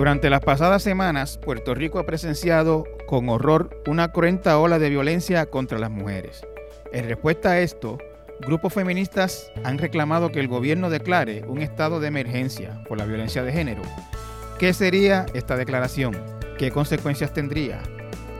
[0.00, 5.44] Durante las pasadas semanas, Puerto Rico ha presenciado con horror una cruenta ola de violencia
[5.44, 6.40] contra las mujeres.
[6.90, 7.98] En respuesta a esto,
[8.40, 13.42] grupos feministas han reclamado que el gobierno declare un estado de emergencia por la violencia
[13.42, 13.82] de género.
[14.58, 16.16] ¿Qué sería esta declaración?
[16.56, 17.82] ¿Qué consecuencias tendría?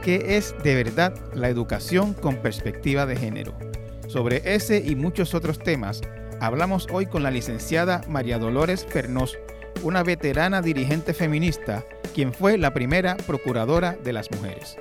[0.01, 3.53] ¿Qué es de verdad la educación con perspectiva de género?
[4.07, 6.01] Sobre ese y muchos otros temas
[6.39, 9.37] hablamos hoy con la licenciada María Dolores Fernós,
[9.83, 14.77] una veterana dirigente feminista, quien fue la primera procuradora de las mujeres.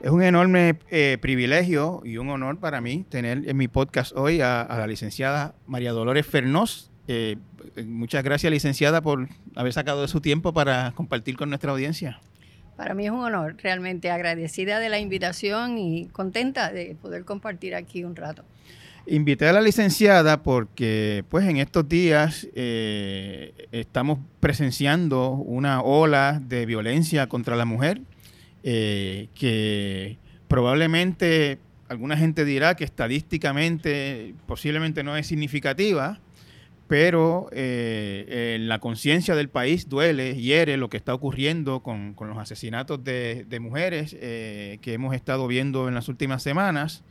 [0.00, 4.40] Es un enorme eh, privilegio y un honor para mí tener en mi podcast hoy
[4.40, 6.92] a, la licenciada María Dolores Fernós.
[7.08, 7.36] Eh,
[7.84, 12.20] muchas gracias, licenciada, por haber sacado de su tiempo para compartir con nuestra audiencia.
[12.76, 17.74] Para mí es un honor, realmente agradecida de la invitación y contenta de poder compartir
[17.74, 18.44] aquí un rato.
[19.06, 26.66] Invité a la licenciada porque pues en estos días eh, estamos presenciando una ola de
[26.66, 28.00] violencia contra la mujer
[28.64, 30.18] eh, que
[30.48, 36.18] probablemente alguna gente dirá que estadísticamente posiblemente no es significativa,
[36.88, 42.38] pero eh, en la conciencia del país duele, hiere lo que está ocurriendo con, los
[42.38, 47.02] asesinatos de, mujeres eh, que hemos estado viendo en las últimas semanas.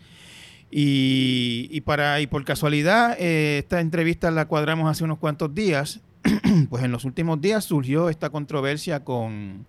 [0.72, 6.02] Y, para, y por casualidad, eh, esta entrevista la cuadramos hace unos cuantos días,
[6.70, 9.66] pues en los últimos días surgió esta controversia con,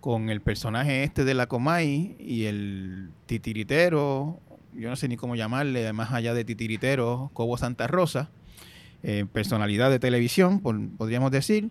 [0.00, 4.38] con el personaje este de la Comay y el titiritero,
[4.74, 8.30] yo no sé ni cómo llamarle, más allá de titiritero, Cobo Santa Rosa
[9.06, 11.68] eh, personalidad de televisión, podríamos decir,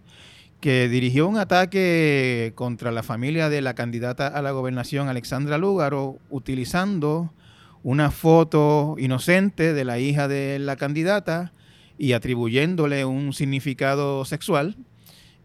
[0.62, 6.20] que dirigió un ataque contra la familia de la candidata a la gobernación Alexandra Lúgaro,
[6.30, 7.34] utilizando
[7.82, 11.54] una foto inocente de la hija de la candidata
[11.98, 14.78] y atribuyéndole un significado sexual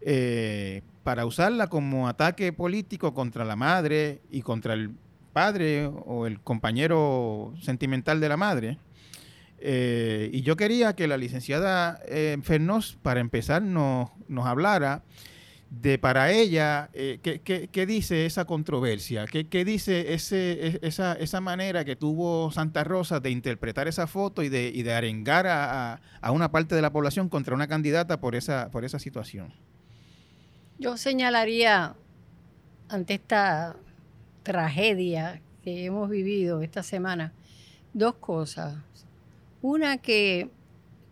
[0.01, 4.91] eh, para usarla como ataque político contra la madre y contra el
[5.33, 8.77] padre o el compañero sentimental de la madre.
[9.61, 15.03] Eh, y yo quería que la licenciada eh, Fernós, para empezar, nos, nos hablara
[15.69, 19.25] de para ella, eh, ¿qué, dice esa controversia?
[19.25, 24.41] ¿Qué, dice ese, e, esa, esa, manera que tuvo Santa Rosa de interpretar esa foto
[24.41, 28.19] y de, y de arengar a, a, una parte de la población contra una candidata
[28.19, 29.53] por esa, por esa situación?
[30.79, 31.95] Yo señalaría
[32.87, 33.75] ante esta
[34.41, 37.33] tragedia que hemos vivido esta semana
[37.93, 38.75] dos cosas.
[39.61, 40.49] Una que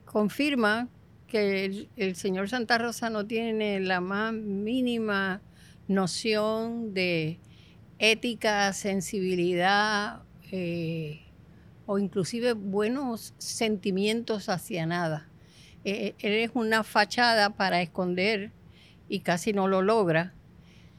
[0.06, 0.88] confirma
[1.28, 5.42] que el, señor Santa Rosa no tiene la más mínima
[5.90, 7.40] noción de
[8.00, 10.22] ética, sensibilidad
[10.52, 11.24] eh,
[11.86, 15.28] o inclusive buenos sentimientos hacia nada.
[15.84, 18.52] Eh, él es una fachada para esconder
[19.10, 20.34] y casi no lo logra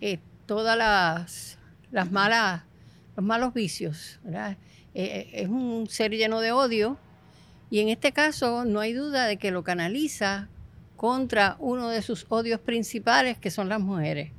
[0.03, 1.59] eh, todas las,
[1.91, 2.65] las malas,
[3.17, 4.21] los malos vicios.
[4.93, 6.99] es un ser lleno de odio
[7.71, 10.49] y en este caso no hay duda de que lo canaliza
[10.97, 14.33] contra uno de sus odios principales, que son las mujeres.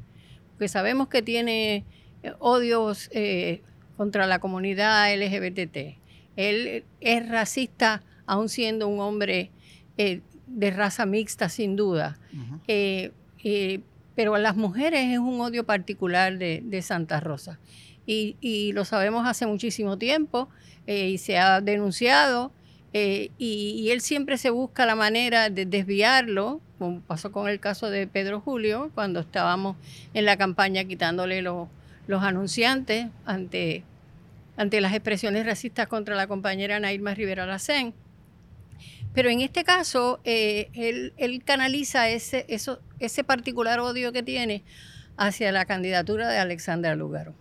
[0.52, 1.86] Porque sabemos que tiene
[2.22, 3.62] eh, odios eh,
[3.98, 5.98] contra la comunidad LGBT.
[6.36, 9.52] Él es racista, aun siendo un hombre
[9.98, 12.20] eh, de raza mixta, sin duda.
[14.16, 17.60] pero a las mujeres es un odio particular de, Santa Rosa.
[18.06, 20.50] Y, y, lo sabemos hace muchísimo tiempo
[20.88, 22.52] y se ha denunciado
[22.94, 27.90] eh, y, él siempre se busca la manera de desviarlo, como pasó con el caso
[27.90, 29.78] de Pedro Julio, cuando estábamos
[30.14, 31.68] en la campaña quitándole los
[32.24, 33.84] anunciantes ante,
[34.58, 37.94] ante las expresiones racistas contra la compañera Nairma Rivera Lacén.
[39.14, 40.70] Pero en este caso, eh,
[41.18, 44.64] él, canaliza ese, eso, ese particular odio que tiene
[45.18, 47.36] hacia la candidatura de Alexandra Lugaro.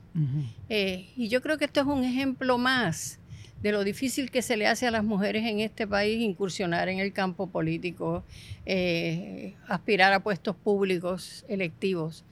[0.68, 3.17] Eh, y yo creo que esto es un ejemplo más
[3.62, 7.00] de lo difícil que se le hace a las mujeres en este país incursionar en
[7.00, 8.24] el campo político,
[8.66, 12.24] eh, aspirar a puestos públicos electivos,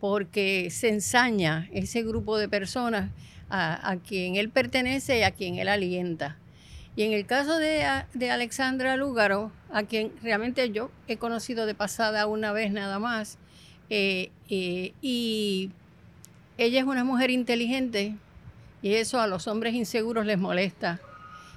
[0.00, 3.10] porque se ensaña ese grupo de personas
[3.48, 6.36] a, quien él pertenece y a quien él alienta.
[6.96, 7.84] Y en el caso de,
[8.30, 13.38] Alexandra Lúgaro, a quien realmente yo he conocido de pasada una vez nada más,
[13.88, 15.70] eh, eh, y
[16.58, 18.16] ella es una mujer inteligente,
[18.86, 21.00] y eso a los hombres inseguros les molesta.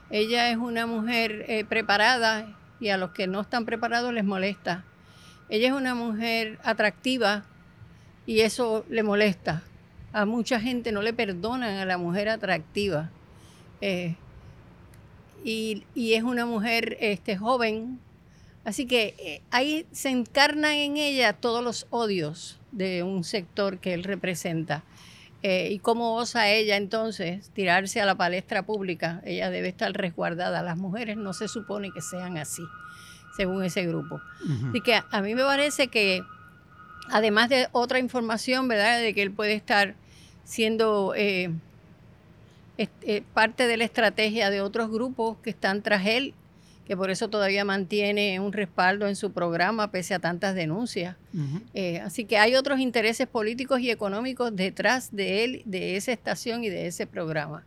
[0.09, 4.83] Ella es una mujer eh, preparada y a los que no están preparados les molesta.
[5.47, 7.45] Ella es una mujer atractiva
[8.25, 9.61] y eso le molesta.
[10.11, 13.11] A mucha gente no le perdonan a la mujer atractiva.
[13.79, 14.15] Eh,
[15.43, 17.99] y, es una mujer este, joven.
[18.65, 23.93] Así que eh, ahí se encarnan en ella todos los odios de un sector que
[23.93, 24.83] él representa.
[25.41, 29.21] Eh, ¿Y cómo osa ella entonces tirarse a la palestra pública?
[29.23, 30.61] Ella debe estar resguardada.
[30.61, 32.63] Las mujeres no se supone que sean así,
[33.37, 34.19] según ese grupo.
[34.69, 36.23] Así que a mí me parece que,
[37.09, 39.95] además de otra información, ¿verdad?, de que él puede estar
[40.43, 41.51] siendo eh,
[42.77, 46.33] eh, parte de la estrategia de otros grupos que están tras él
[46.89, 51.15] que por eso todavía mantiene un respaldo en su programa pese a tantas denuncias.
[51.75, 56.63] Eh, así que hay otros intereses políticos y económicos detrás de él, de esa estación
[56.63, 57.63] y de ese programa.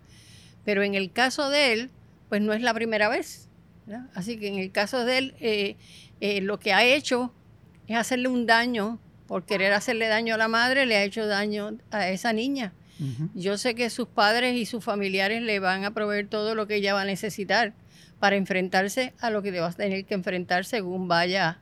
[0.64, 1.90] Pero en el caso de él,
[2.28, 3.48] pues no es la primera vez.
[4.12, 5.76] Así que en el caso de él, eh,
[6.20, 7.32] eh, lo que ha hecho
[7.86, 8.98] es hacerle un daño,
[9.28, 12.72] por querer hacerle daño a la madre, le ha hecho daño a esa niña.
[13.34, 16.76] Yo sé que sus padres y sus familiares le van a proveer todo lo que
[16.76, 17.72] ella va a necesitar
[18.22, 21.58] para enfrentarse a lo que va a tener que enfrentar según vaya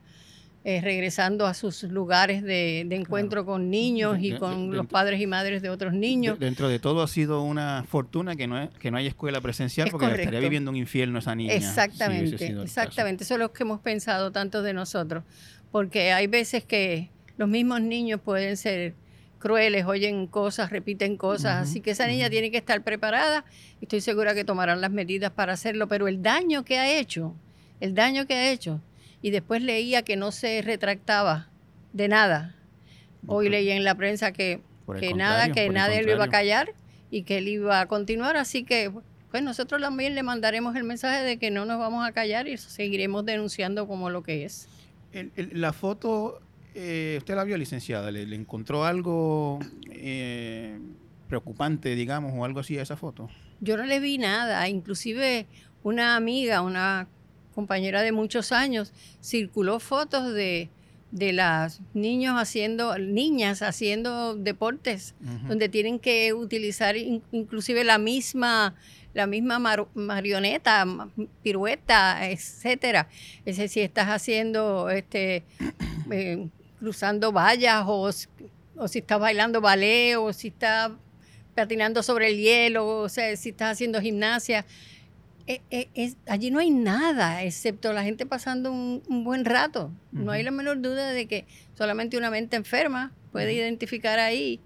[0.62, 5.62] eh, regresando a sus lugares de, encuentro con niños y con los padres y madres
[5.62, 6.38] de otros niños.
[6.38, 9.88] dentro de todo ha sido una fortuna que no, es, que no haya escuela presencial
[9.90, 11.54] porque estaría viviendo un infierno esa niña.
[11.54, 13.24] Exactamente, exactamente.
[13.24, 15.24] Eso es lo que hemos pensado tantos de nosotros.
[15.72, 17.08] Porque hay veces que
[17.38, 18.92] los mismos niños pueden ser
[19.40, 23.44] crueles, oyen cosas, repiten cosas, así que esa niña tiene que estar preparada
[23.80, 27.34] y estoy segura que tomarán las medidas para hacerlo, pero el daño que ha hecho,
[27.80, 28.80] el daño que ha hecho,
[29.22, 31.48] y después leía que no se retractaba
[31.92, 32.54] de nada.
[33.26, 34.60] Hoy leía en la prensa que,
[34.98, 36.72] que nada, que nadie lo iba a callar
[37.10, 38.92] y que él iba a continuar, así que
[39.30, 42.56] pues nosotros también le mandaremos el mensaje de que no nos vamos a callar y
[42.58, 44.68] seguiremos denunciando como lo que es.
[45.36, 46.40] la foto
[46.74, 49.58] eh, usted la vio, licenciada, ¿le, encontró algo
[49.90, 50.78] eh,
[51.28, 53.28] preocupante, digamos, o algo así a esa foto?
[53.60, 55.46] Yo no le vi nada, inclusive
[55.82, 57.08] una amiga, una
[57.54, 60.70] compañera de muchos años, circuló fotos de,
[61.10, 65.14] de las niños haciendo, niñas haciendo deportes,
[65.48, 68.74] donde tienen que utilizar inclusive la misma
[69.12, 69.58] la misma
[69.94, 70.86] marioneta,
[71.42, 73.08] pirueta, etcétera.
[73.44, 75.42] Es decir, si estás haciendo este
[76.10, 76.48] eh,
[76.80, 80.90] cruzando vallas o, si estás bailando ballet o si estás
[81.54, 84.64] patinando sobre el hielo o sea, si estás haciendo gimnasia.
[85.46, 89.92] Eh, eh, allí no hay nada excepto la gente pasando un, buen rato.
[90.10, 91.46] No hay la menor duda de que
[91.76, 94.60] solamente una mente enferma puede identificar ahí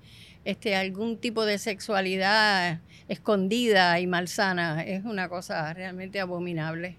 [0.45, 4.83] este, algún tipo de sexualidad escondida y malsana.
[4.85, 6.97] Es una cosa realmente abominable.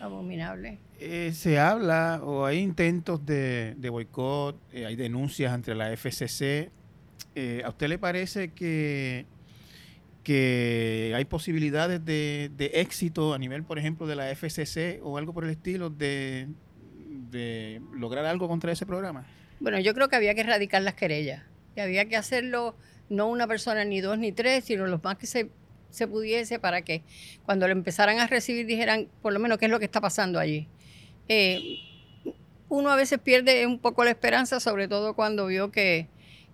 [0.00, 0.78] Abominable.
[1.00, 6.70] Eh, se habla o hay intentos de, boicot, eh, hay denuncias ante la FCC.
[7.34, 9.26] Eh, ¿A usted le parece que,
[10.24, 15.44] que hay posibilidades de, éxito a nivel, por ejemplo, de la FCC o algo por
[15.44, 16.48] el estilo de,
[17.30, 19.26] de lograr algo contra ese programa?
[19.60, 21.42] Bueno, yo creo que había que erradicar las querellas,
[21.74, 22.76] que había que hacerlo
[23.08, 25.50] no una persona ni dos ni tres, sino los más que se,
[25.90, 27.02] se pudiese para que
[27.44, 30.38] cuando lo empezaran a recibir dijeran por lo menos qué es lo que está pasando
[30.38, 30.68] allí.
[31.28, 31.78] Eh,
[32.68, 36.06] uno a veces pierde un poco la esperanza, sobre todo cuando vio que,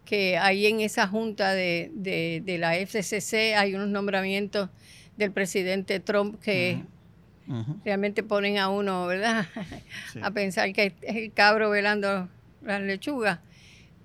[0.04, 4.70] que ahí en esa junta de, de, la FCC hay unos nombramientos
[5.16, 6.82] del presidente Trump que
[7.85, 9.47] realmente ponen a uno, ¿verdad?
[10.23, 12.28] a pensar que es el cabro velando
[12.62, 13.40] las lechugas.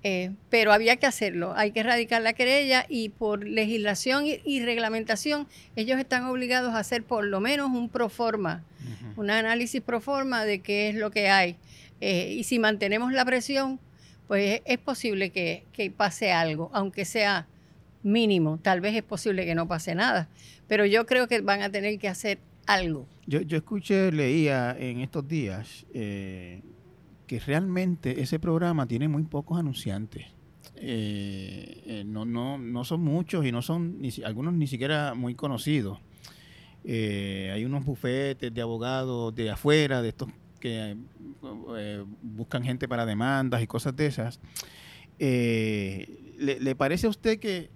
[0.02, 5.46] Eh, pero había que hacerlo, hay que erradicar la querella y por legislación y, reglamentación
[5.76, 8.64] ellos están obligados a hacer por lo menos un proforma,
[9.18, 11.58] un análisis proforma de qué es lo que hay.
[12.00, 13.78] Eh, y si mantenemos la presión,
[14.30, 15.66] pues es posible que,
[15.98, 17.48] pase algo, aunque sea
[18.02, 20.30] mínimo, tal vez es posible que no pase nada,
[20.70, 23.06] pero yo creo que van a tener que hacer algo.
[23.28, 26.62] Yo, yo escuché, leía en estos días eh,
[27.30, 30.26] que realmente ese programa tiene muy pocos anunciantes.
[30.78, 35.36] Eh, eh, no, no, no son muchos y no son ni, algunos ni siquiera muy
[35.36, 36.00] conocidos.
[36.84, 40.98] Eh, hay unos bufetes de abogados de afuera, de estos que
[42.24, 44.40] buscan gente para demandas y cosas de esas.
[45.20, 47.70] ¿le, parece a usted que,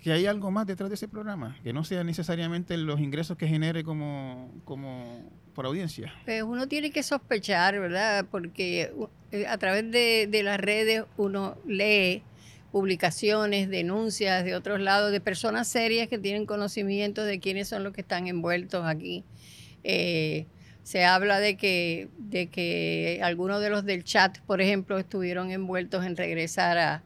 [0.00, 1.56] que, hay algo más detrás de ese programa?
[1.64, 6.12] Que no sea necesariamente los ingresos que genere como, como por audiencia?
[6.24, 8.26] Pues uno tiene que sospechar, ¿verdad?
[8.30, 8.92] Porque
[9.32, 12.22] eh, a través de, las redes uno lee
[12.72, 17.92] publicaciones, denuncias de otros lados, de personas serias que tienen conocimiento de quiénes son los
[17.92, 19.24] que están envueltos aquí.
[19.84, 20.46] Eh,
[20.82, 26.04] se habla de que, de que algunos de los del chat, por ejemplo, estuvieron envueltos
[26.04, 27.02] en regresar a,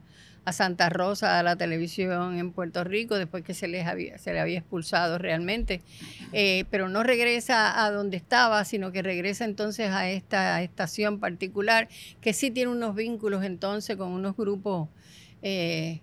[0.48, 4.32] a Santa Rosa a la televisión en Puerto Rico después que se les había, se
[4.32, 5.82] le había expulsado realmente,
[6.32, 11.88] eh, pero no regresa a donde estaba, sino que regresa entonces a esta estación particular
[12.20, 14.88] que sí tiene unos vínculos entonces con unos grupos
[15.42, 16.00] eh,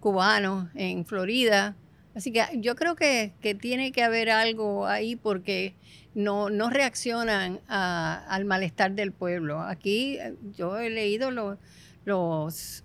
[0.00, 1.76] cubanos en Florida.
[2.14, 5.74] Así que yo creo que, tiene que haber algo ahí porque
[6.14, 9.60] no, no reaccionan al malestar del pueblo.
[9.60, 11.58] Aquí eh, yo he leído los,
[12.04, 12.83] los,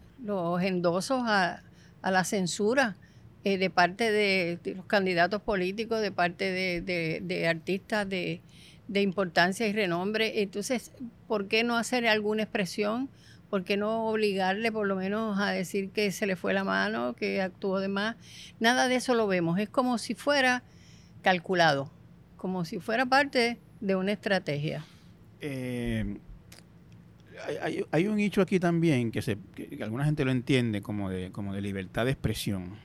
[0.61, 1.63] endosos a,
[2.01, 2.95] la censura
[3.43, 8.41] eh, de parte de, los candidatos políticos, de parte de, artistas de,
[8.87, 10.41] de importancia y renombre.
[10.41, 10.91] Entonces,
[11.27, 13.09] ¿por qué no hacer alguna expresión?
[13.49, 17.15] ¿Por qué no obligarle por lo menos a decir que se le fue la mano,
[17.15, 18.15] que actuó de más?
[18.59, 19.59] Nada de eso lo vemos.
[19.59, 20.63] Es como si fuera
[21.23, 21.91] calculado,
[22.37, 24.85] como si fuera parte de una estrategia.
[25.41, 26.19] Eh,
[27.91, 29.37] hay, un hecho aquí también que, se,
[29.81, 32.77] alguna gente lo entiende como de, como de libertad de expresión,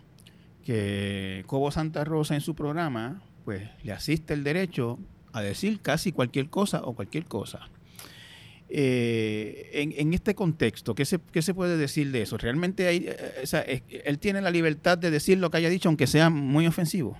[0.65, 4.99] que Cobo Santa Rosa en su programa pues le asiste el derecho
[5.33, 7.69] a decir casi cualquier cosa o cualquier cosa.
[8.71, 12.39] Eh, en, este contexto, ¿qué se, se puede decir de eso?
[12.39, 16.31] ¿Realmente hay, eh, él tiene la libertad de decir lo que haya dicho, aunque sea
[16.31, 17.19] muy ofensivo?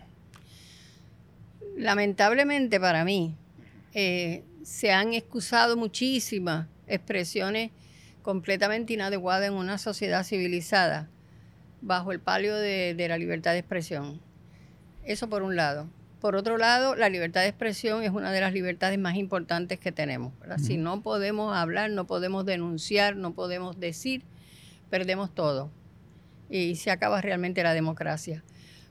[1.77, 3.37] Lamentablemente para mí,
[3.93, 7.71] eh, se han excusado muchísimas expresiones
[8.23, 11.09] completamente inadecuadas en una sociedad civilizada
[11.81, 14.21] bajo el palio de la libertad de expresión.
[15.05, 15.89] Eso por un lado.
[16.21, 19.93] Por otro lado, la libertad de expresión es una de las libertades más importantes que
[19.93, 20.33] tenemos.
[20.57, 24.23] Si no podemos hablar, no podemos denunciar, no podemos decir,
[24.89, 25.71] perdemos todo.
[26.49, 28.43] Y se acaba realmente la democracia.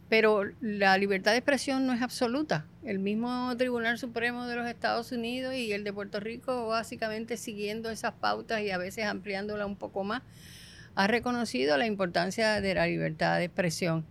[0.10, 2.66] Pero la libertad de expresión no es absoluta.
[2.84, 7.90] El mismo Tribunal Supremo de los Estados Unidos y el de Puerto Rico, básicamente siguiendo
[7.90, 10.22] esas pautas y a veces ampliándola un poco más,
[10.96, 14.06] ha reconocido la importancia de la libertad de expresión.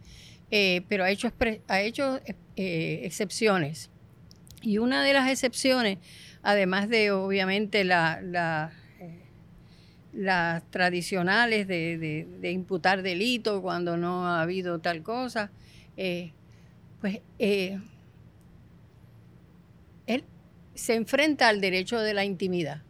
[0.50, 1.32] Eh, pero ha hecho,
[1.68, 2.20] ha hecho
[2.56, 3.90] eh, excepciones.
[4.60, 5.98] Y una de las excepciones,
[6.42, 8.70] además de obviamente la,
[9.00, 9.22] eh,
[10.12, 15.50] las tradicionales de, imputar delito cuando no ha habido tal cosa,
[15.96, 17.82] pues él
[20.74, 22.82] se enfrenta al derecho de la intimidad.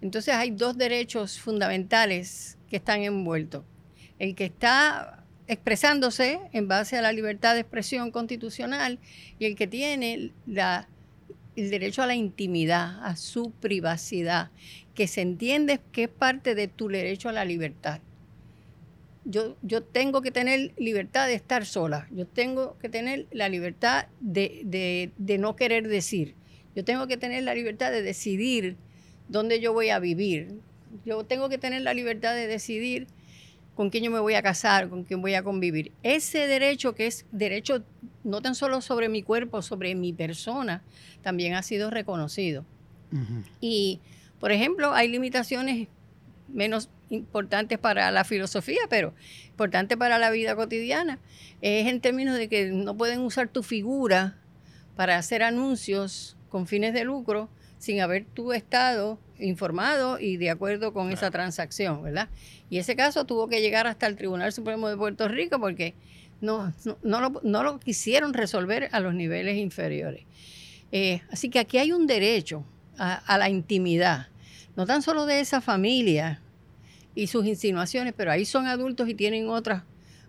[0.00, 3.64] Entonces hay dos derechos fundamentales que están envueltos.
[4.18, 8.98] El que está expresándose en base a la libertad de expresión constitucional
[9.38, 10.32] y el que tiene el
[11.56, 14.50] derecho a la intimidad, a su privacidad,
[14.94, 18.00] que se entiende que es parte de tu derecho a la libertad.
[19.30, 24.06] Yo, yo tengo que tener libertad de estar sola, yo tengo que tener la libertad
[24.20, 26.34] de, de no querer decir,
[26.74, 28.76] yo tengo que tener la libertad de decidir
[29.28, 30.60] dónde yo voy a vivir,
[31.04, 33.06] yo tengo que tener la libertad de decidir
[33.78, 35.92] con quién yo me voy a casar, con quién voy a convivir.
[36.02, 37.84] Ese derecho que es derecho
[38.24, 40.82] no tan solo sobre mi cuerpo, sobre mi persona,
[41.22, 42.64] también ha sido reconocido.
[43.60, 44.00] Y,
[44.40, 45.86] por ejemplo, hay limitaciones
[46.48, 49.14] menos importantes para la filosofía, pero
[49.48, 51.18] importantes para la vida cotidiana.
[51.60, 54.38] Es en términos de que no pueden usar tu figura
[54.96, 57.48] para hacer anuncios con fines de lucro
[57.78, 62.28] sin haber tú estado informado y de acuerdo con esa transacción, ¿verdad?
[62.70, 65.94] Y ese caso tuvo que llegar hasta el Tribunal Supremo de Puerto Rico porque
[66.40, 66.72] no,
[67.02, 70.24] no, lo, quisieron resolver a los niveles inferiores.
[70.92, 72.64] Eh, así que aquí hay un derecho
[72.98, 74.28] a, la intimidad,
[74.74, 76.40] no tan solo de esa familia
[77.18, 79.82] y sus insinuaciones, pero ahí son adultos y tienen otras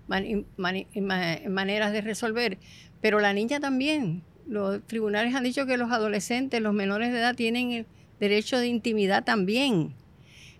[0.07, 2.57] maneras de resolver,
[2.99, 4.23] pero la niña también.
[4.47, 7.85] Los tribunales han dicho que los adolescentes, los menores de edad, tienen el
[8.19, 9.93] derecho de intimidad también.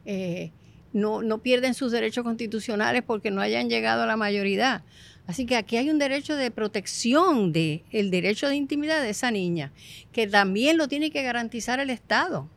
[0.06, 0.52] Eh,
[0.94, 4.84] no, no pierden sus derechos constitucionales porque no hayan llegado a la mayoría.
[5.26, 9.32] Así que aquí hay un derecho de protección del el derecho de intimidad de esa
[9.32, 9.72] niña,
[10.12, 12.52] que también lo tiene que garantizar el Estado.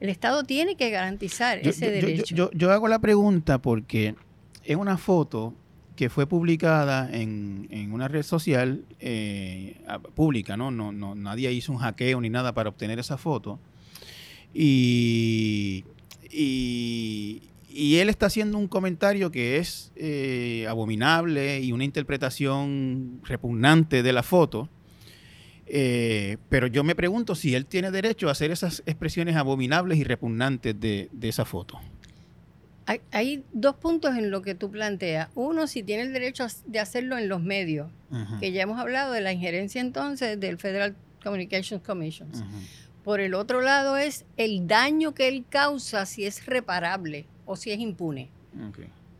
[0.00, 2.50] El Estado tiene que garantizar ese derecho.
[2.52, 4.14] Yo, hago la pregunta porque
[4.64, 5.54] es una foto
[5.94, 9.78] que fue publicada en, una red social eh,
[10.14, 10.70] pública, ¿no?
[10.70, 11.14] No, ¿no?
[11.14, 13.58] Nadie hizo un hackeo ni nada para obtener esa foto.
[14.54, 15.84] Y,
[16.30, 24.02] y, y él está haciendo un comentario que es eh, abominable y una interpretación repugnante
[24.02, 24.68] de la foto.
[25.72, 30.04] Eh, pero yo me pregunto si él tiene derecho a hacer esas expresiones abominables y
[30.04, 31.78] repugnantes de, esa foto.
[33.12, 35.28] Hay, dos puntos en lo que tú planteas.
[35.36, 37.88] Uno, si tiene el derecho de hacerlo en los medios,
[38.40, 42.28] que ya hemos hablado de la injerencia entonces del Federal Communications Commission.
[43.04, 47.70] Por el otro lado es el daño que él causa si es reparable o si
[47.70, 48.28] es impune.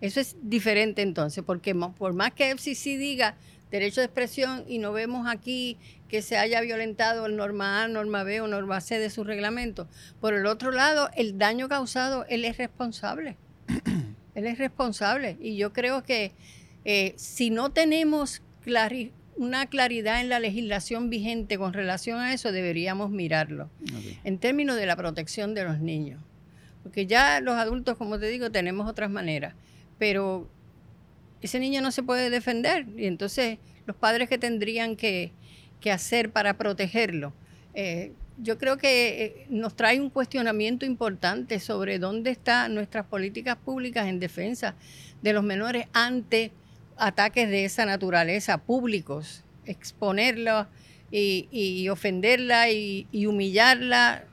[0.01, 3.37] Eso es diferente entonces, porque por más que FCC diga
[3.71, 5.79] derecho de expresión y no vemos aquí
[6.11, 9.89] que se haya violentado el norma A, norma B o norma C de su reglamento,
[10.21, 13.37] por el otro lado, el daño causado, él es responsable.
[14.35, 15.37] él es responsable.
[15.41, 16.33] Y yo creo que
[16.85, 18.43] eh, si no tenemos
[19.37, 23.71] una claridad en la legislación vigente con relación a eso, deberíamos mirarlo.
[24.25, 26.21] En términos de la protección de los niños.
[26.83, 29.55] Porque ya los adultos, como te digo, tenemos otras maneras.
[29.99, 30.51] Pero
[31.41, 32.87] ese niño no se puede defender.
[32.97, 35.33] Y entonces los padres que tendrían que,
[35.89, 37.33] hacer para protegerlo.
[37.75, 43.57] Eh, yo creo que eh, nos trae un cuestionamiento importante sobre dónde están nuestras políticas
[43.57, 44.75] públicas en defensa
[45.23, 46.53] de los menores ante
[46.97, 50.69] ataques de esa naturaleza públicos, exponerla
[51.11, 54.25] y, ofenderla y, humillarla.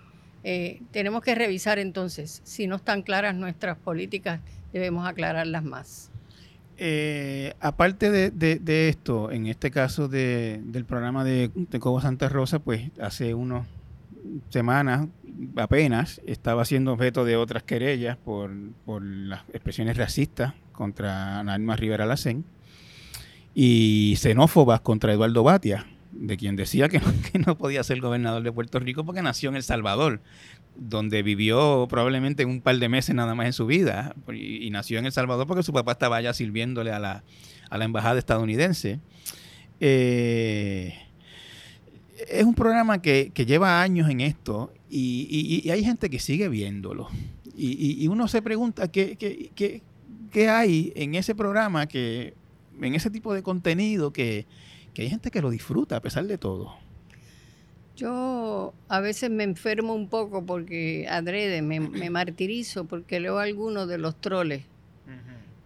[0.43, 4.39] Eh, tenemos que revisar entonces, si no están claras nuestras políticas,
[4.71, 6.11] debemos aclararlas más.
[6.77, 12.91] Eh, aparte de, esto, en este caso del programa de, de Cobo Santa Rosa, pues
[12.99, 13.67] hace unas
[14.49, 15.07] semanas
[15.55, 18.51] apenas estaba siendo objeto de otras querellas por,
[18.85, 22.45] por las expresiones racistas contra Ana Rivera Lacén
[23.53, 27.01] y xenófobas contra Eduardo Batia, de quien decía que
[27.45, 30.21] no, podía ser gobernador de Puerto Rico porque nació en El Salvador,
[30.77, 35.05] donde vivió probablemente un par de meses nada más en su vida, y, nació en
[35.05, 37.23] El Salvador porque su papá estaba allá sirviéndole a la,
[37.71, 38.99] embajada estadounidense.
[39.79, 40.93] Eh,
[42.29, 47.07] es un programa que, lleva años en esto y, hay gente que sigue viéndolo.
[47.55, 49.17] Y, uno se pregunta qué,
[50.31, 52.33] qué hay en ese programa que
[52.81, 54.45] en ese tipo de contenido que,
[54.97, 56.75] hay gente que lo disfruta a pesar de todo.
[57.97, 61.79] Yo a veces me enfermo un poco porque adrede, me,
[62.11, 64.61] martirizo porque leo algunos de los troles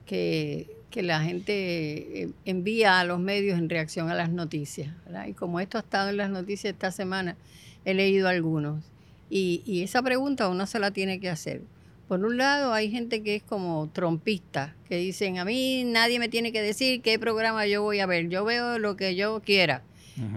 [0.05, 4.93] que, la gente envía a los medios en reacción a las noticias.
[5.27, 7.35] Y como esto ha estado en las noticias esta semana,
[7.83, 8.81] he leído algunos.
[9.29, 11.61] Y, y esa pregunta uno se la tiene que hacer.
[12.07, 16.27] Por un lado, hay gente que es como trompista, que dicen, a mí nadie me
[16.27, 19.83] tiene que decir qué programa yo voy a ver, yo veo lo que yo quiera.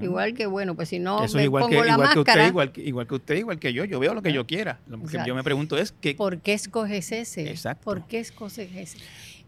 [0.02, 2.14] Igual que, bueno, pues si no me igual pongo la máscara...
[2.14, 4.80] Que usted, igual, igual, que usted, igual que yo, yo veo lo que yo quiera.
[4.86, 6.14] Lo que yo me pregunto es que...
[6.14, 7.50] ¿Por qué escoges ese?
[7.50, 7.84] Exacto.
[7.84, 8.98] ¿Por qué escoges ese?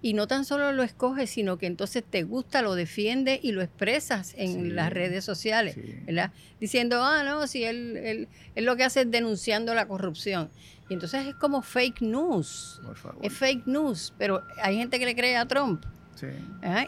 [0.03, 3.63] Y no tan solo lo escoges, sino que entonces te gusta, lo defiendes y lo
[3.63, 6.33] expresas en las redes sociales, ¿verdad?
[6.61, 10.51] Diciendo, ah, no, si él, él, él, lo que hace es denunciando la corrupción.
[10.89, 12.81] Y entonces es como fake news.
[13.23, 15.85] Es fake news, pero hay gente que le cree a Trump.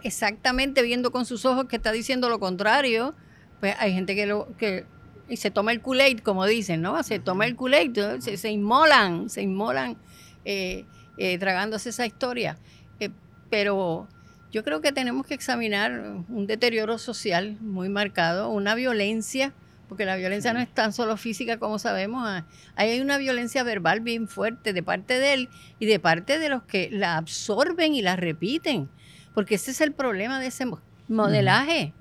[0.03, 3.15] Exactamente viendo con sus ojos que está diciendo lo contrario,
[3.61, 4.85] pues hay gente que lo que
[5.29, 7.03] y se toma el Kool-Aid, como dicen, ¿no?
[7.03, 9.99] Se toma el Kool-Aid, se, se, inmolan, se inmolan
[10.45, 10.87] eh,
[11.19, 12.57] eh, tragándose esa historia.
[12.99, 13.11] Eh,
[13.51, 14.09] pero
[14.51, 19.53] yo creo que tenemos que examinar un deterioro social muy marcado, una violencia
[19.89, 22.45] porque la violencia no es tan solo física como sabemos, ah,
[22.77, 26.63] hay una violencia verbal bien fuerte de parte de él y de parte de los
[26.65, 28.91] que la absorben y la repiten,
[29.33, 30.67] porque ese es el problema de ese
[31.09, 31.95] modelaje,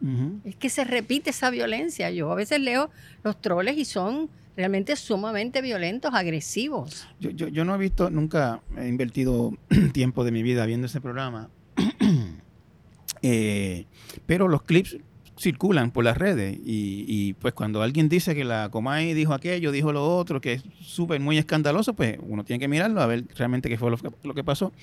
[0.43, 2.11] es que se repite esa violencia.
[2.11, 2.89] Yo a veces leo
[3.23, 7.07] los troles y son realmente sumamente violentos, agresivos.
[7.19, 9.53] Yo, yo, yo no he visto, nunca he invertido
[9.93, 11.49] tiempo de mi vida viendo ese programa,
[13.21, 13.85] eh,
[14.25, 14.97] pero los clips
[15.37, 19.93] circulan por las redes y, pues cuando alguien dice que la Comay dijo aquello, dijo
[19.93, 23.69] lo otro, que es súper muy escandaloso, pues uno tiene que mirarlo a ver realmente
[23.69, 24.73] qué fue lo que, pasó.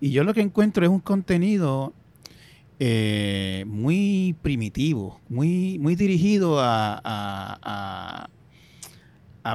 [0.00, 1.94] Y yo lo que encuentro es un contenido
[2.80, 8.28] eh, muy primitivo, muy, muy dirigido a, a,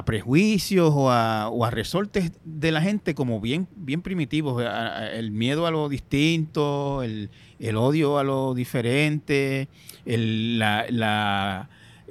[0.04, 4.62] prejuicios o a, o a, resortes de la gente como bien, bien primitivos,
[5.12, 9.68] el miedo a lo distinto, el, el odio a lo diferente,
[10.04, 11.68] la,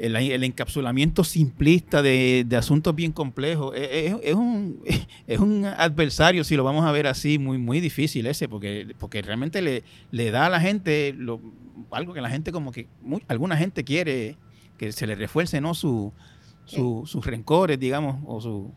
[0.08, 3.74] el, encapsulamiento simplista de, asuntos bien complejos.
[3.76, 4.82] Es, un,
[5.28, 9.22] es un adversario, si lo vamos a ver así, muy, muy difícil ese, porque, porque
[9.22, 11.40] realmente le, le da a la gente lo,
[11.92, 12.88] algo que la gente como que,
[13.28, 14.38] alguna gente quiere
[14.78, 15.74] que se le refuerce, ¿no?
[15.74, 16.12] Su,
[16.66, 18.72] sus rencores, digamos, o su...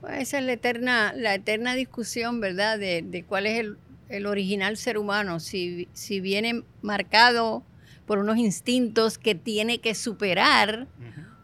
[0.00, 3.76] Pues esa es la eterna, la eterna discusión, ¿verdad?, de, de cuál es el,
[4.08, 7.62] el original ser humano, si, si viene marcado
[8.10, 10.88] por unos instintos que tiene que superar,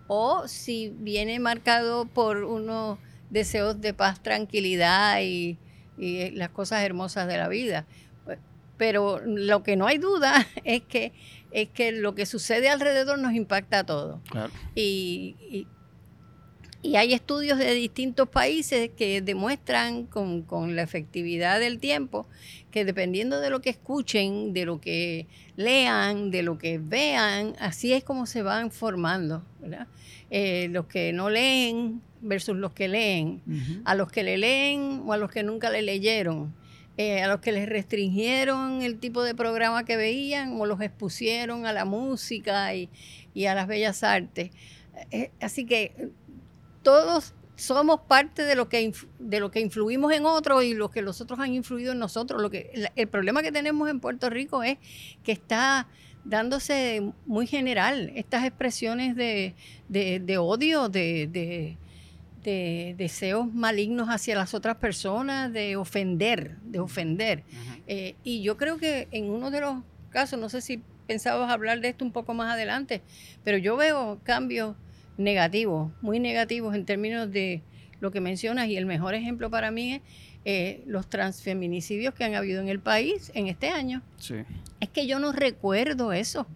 [0.09, 2.99] o si viene marcado por unos
[3.31, 5.59] deseos de paz, tranquilidad y,
[5.97, 7.87] las cosas hermosas de la vida.
[8.77, 11.13] Pero lo que no hay duda es que,
[11.53, 14.19] es que lo que sucede alrededor nos impacta a todos.
[14.75, 15.69] Y, y
[16.95, 22.29] hay estudios de distintos países que demuestran con, con, la efectividad del tiempo
[22.71, 27.95] que dependiendo de lo que escuchen, de lo que lean, de lo que vean, así
[27.95, 29.43] es como se van formando.
[30.31, 33.41] Eh, los que no leen versus los que leen,
[33.85, 36.55] a los que le leen o a los que nunca le leyeron.
[36.99, 41.67] Eh, a los que les restringieron el tipo de programa que veían o los expusieron
[41.67, 42.89] a la música y,
[43.35, 44.51] y a las bellas artes.
[45.11, 46.11] Eh, así que
[46.87, 51.03] todos somos parte de lo que de lo que influimos en otros y lo que
[51.03, 52.41] los otros han influido en nosotros.
[52.41, 54.79] Lo que el, problema que tenemos en Puerto Rico es
[55.25, 55.89] que está
[56.25, 59.57] dándose muy general estas expresiones de,
[60.39, 61.77] odio, de,
[62.97, 67.43] deseos malignos hacia las otras personas, de ofender, de ofender.
[67.89, 71.81] Eh, y yo creo que en uno de los casos, no sé si pensabas hablar
[71.81, 73.03] de esto un poco más adelante,
[73.43, 74.77] pero yo veo cambios
[75.19, 77.63] negativos, muy negativos en términos de
[78.01, 80.03] lo que mencionas y el mejor ejemplo para mí es
[80.45, 84.03] eh, los transfeminicidios que han habido en el país en este año.
[84.19, 84.37] Sí.
[84.81, 86.47] Es que yo no recuerdo eso.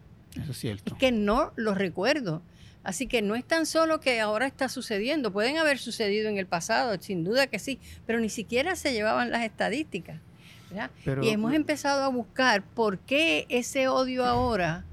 [0.40, 0.94] Eso es cierto.
[0.94, 2.42] Es que no lo recuerdo.
[2.82, 6.46] Así que no es tan solo que ahora está sucediendo, pueden haber sucedido en el
[6.46, 10.20] pasado, sin duda que sí, pero ni siquiera se llevaban las estadísticas.
[11.20, 14.84] y hemos empezado a buscar por qué ese odio ahora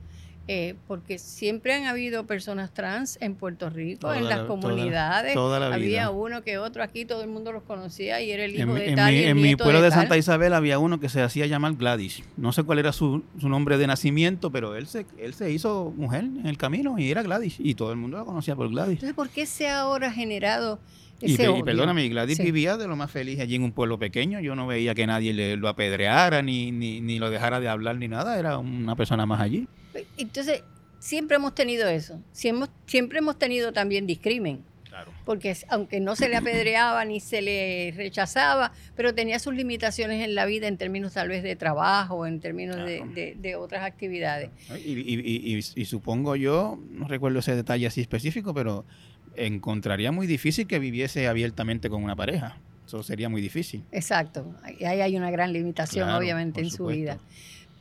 [0.50, 5.36] eh, porque siempre han habido personas trans en Puerto Rico, en las comunidades.
[5.36, 8.96] había uno que otro aquí, todo el mundo los conocía y era el hijo de
[8.96, 9.14] tal.
[9.14, 12.24] En mi pueblo de, Santa Isabel había uno que se hacía llamar Gladys.
[12.38, 15.94] No sé cuál era su, su, nombre de nacimiento, pero él se, él se hizo
[15.98, 17.56] mujer en el camino y era Gladys.
[17.60, 18.94] Y todo el mundo lo conocía por Gladys.
[18.94, 20.80] Entonces, ¿por qué se ha ahora generado
[21.22, 24.40] y, perdóname, Gladys vivía de lo más feliz allí en un pueblo pequeño.
[24.40, 27.98] Yo no veía que nadie le, lo apedreara, ni, ni, ni, lo dejara de hablar,
[27.98, 28.38] ni nada.
[28.38, 29.68] Era una persona más allí.
[30.18, 30.64] Entonces,
[31.00, 32.22] siempre hemos tenido eso.
[32.32, 34.64] Siempre, siempre hemos tenido también discrimen.
[34.84, 35.12] Claro.
[35.26, 40.34] Porque aunque no se le apedreaba ni se le rechazaba, pero tenía sus limitaciones en
[40.34, 44.50] la vida en términos tal vez de trabajo, en términos de, de, otras actividades.
[44.84, 48.86] Y, y, y, supongo yo, no recuerdo ese detalle así específico, pero
[49.38, 52.58] encontraría muy difícil que viviese abiertamente con una pareja.
[52.86, 53.84] Eso sería muy difícil.
[53.92, 54.56] Exacto.
[54.64, 57.18] Ahí hay una gran limitación, obviamente, en su vida.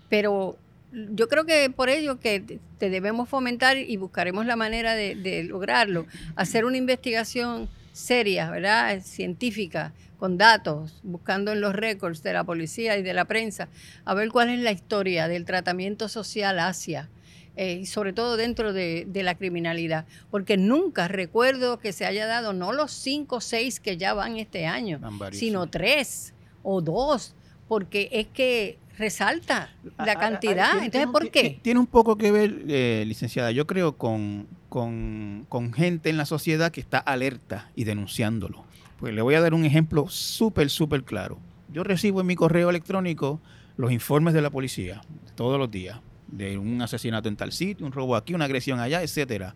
[0.08, 0.58] Pero
[0.92, 6.06] yo creo que por ello que te debemos fomentar y buscaremos la manera de, lograrlo,
[6.34, 9.00] hacer una investigación seria, ¿verdad?
[9.02, 13.68] Científica, con datos, buscando en los récords de la policía y de la prensa,
[14.04, 17.08] a ver cuál es la historia del tratamiento social hacia
[17.56, 22.52] eh, y sobre todo dentro de, la criminalidad, porque nunca recuerdo que se haya dado
[22.52, 25.00] no los cinco o seis que ya van este año,
[25.32, 27.34] sino tres o dos,
[27.66, 30.84] porque es que resalta la cantidad.
[30.84, 31.58] Entonces, ¿por qué?
[31.62, 36.26] Tiene un poco que ver, eh, licenciada, yo creo, con, con, con gente en la
[36.26, 38.64] sociedad que está alerta y denunciándolo.
[38.98, 41.38] Pues le voy a dar un ejemplo súper, súper claro.
[41.72, 43.40] Yo recibo en mi correo electrónico
[43.78, 45.00] los informes de la policía
[45.34, 49.02] todos los días de un asesinato en tal sitio, un robo aquí, una agresión allá,
[49.02, 49.54] etcétera.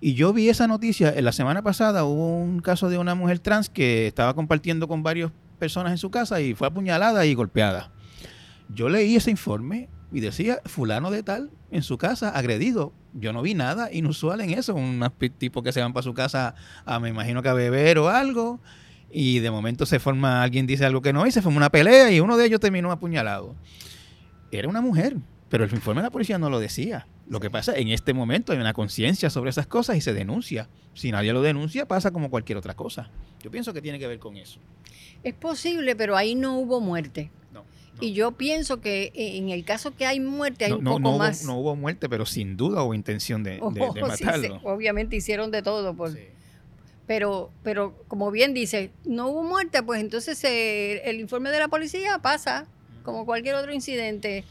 [0.00, 3.38] Y yo vi esa noticia, en la semana pasada hubo un caso de una mujer
[3.38, 7.90] trans que estaba compartiendo con varias personas en su casa y fue apuñalada y golpeada.
[8.68, 12.92] Yo leí ese informe y decía fulano de tal en su casa agredido.
[13.14, 15.04] Yo no vi nada inusual en eso, un
[15.38, 18.60] tipo que se van para su casa a me imagino que a beber o algo
[19.10, 22.10] y de momento se forma alguien dice algo que no y se forma una pelea
[22.10, 23.54] y uno de ellos terminó apuñalado.
[24.50, 25.16] Era una mujer,
[25.54, 27.06] pero el informe de la policía no lo decía.
[27.28, 30.68] Lo que pasa, en este momento hay una conciencia sobre esas cosas y se denuncia.
[30.94, 33.08] Si nadie lo denuncia, pasa como cualquier otra cosa.
[33.40, 34.58] Yo pienso que tiene que ver con eso.
[35.22, 37.30] Es posible, pero ahí no hubo muerte.
[37.52, 37.62] No,
[38.00, 41.44] Y yo pienso que en el caso que hay muerte, hay un poco más.
[41.44, 44.58] no hubo muerte, pero sin duda hubo intención de, oh, matarlo.
[44.64, 45.94] obviamente hicieron de todo.
[45.94, 46.18] Por,
[47.06, 51.68] Pero, pero como bien dice, no hubo muerte, pues entonces eh, el informe de la
[51.68, 52.66] policía pasa
[53.04, 54.42] como cualquier otro incidente.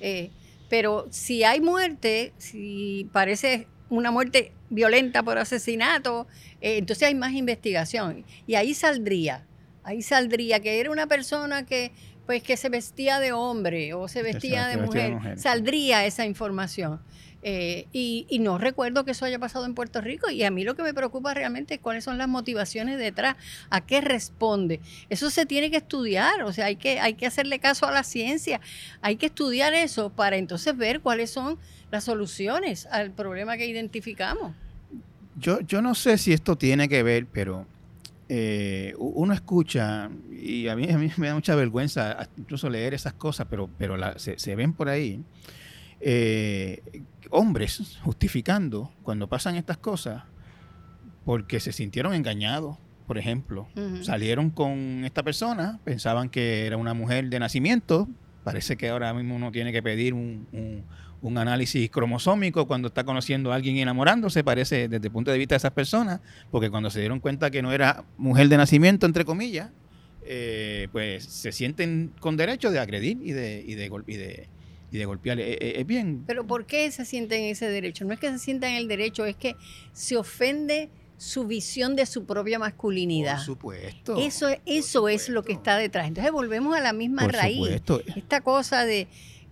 [0.00, 0.28] Eh,
[0.70, 6.28] pero si hay muerte, si parece una muerte violenta por asesinato,
[6.60, 8.24] eh, entonces hay más investigación.
[8.46, 9.44] Y ahí saldría,
[9.82, 11.92] ahí saldría que era una persona que
[12.24, 17.00] pues que se vestía de hombre o se vestía, de, mujer, saldría esa información.
[17.42, 20.74] Eh, y, no recuerdo que eso haya pasado en Puerto Rico y a mí lo
[20.74, 23.36] que me preocupa realmente es cuáles son las motivaciones detrás,
[23.70, 24.80] a qué responde.
[25.08, 28.02] Eso se tiene que estudiar, o sea, hay que, hay que hacerle caso a la
[28.02, 28.60] ciencia,
[29.00, 31.58] hay que estudiar eso para entonces ver cuáles son
[31.90, 34.54] las soluciones al problema que identificamos.
[35.38, 37.66] Yo, yo no sé si esto tiene que ver, pero
[38.28, 43.14] eh, uno escucha, y a mí, a mí me da mucha vergüenza incluso leer esas
[43.14, 45.22] cosas, pero, pero se, se ven por ahí
[46.00, 46.82] eh,
[47.30, 50.24] hombres justificando cuando pasan estas cosas
[51.24, 53.68] porque se sintieron engañados, por ejemplo.
[54.04, 58.08] Salieron con esta persona, pensaban que era una mujer de nacimiento.
[58.44, 60.84] Parece que ahora mismo uno tiene que pedir un, un-
[61.22, 65.36] un análisis cromosómico cuando está conociendo a alguien y enamorándose, parece desde el punto de
[65.36, 69.04] vista de esas personas, porque cuando se dieron cuenta que no era mujer de nacimiento,
[69.04, 69.68] entre comillas,
[70.24, 74.48] eh, pues se sienten con derecho de agredir y de, y de, y de,
[74.90, 75.38] y de golpear.
[75.40, 78.04] Eh, eh, Es bien Pero ¿por qué se sienten ese derecho?
[78.04, 79.56] No es que se sientan el derecho, es que
[79.92, 83.36] se ofende su visión de su propia masculinidad.
[83.36, 84.16] Por supuesto.
[84.18, 86.08] Eso, eso es lo que está detrás.
[86.08, 87.56] Entonces volvemos a la misma Por raíz.
[87.58, 88.00] supuesto.
[88.16, 89.06] Esta cosa de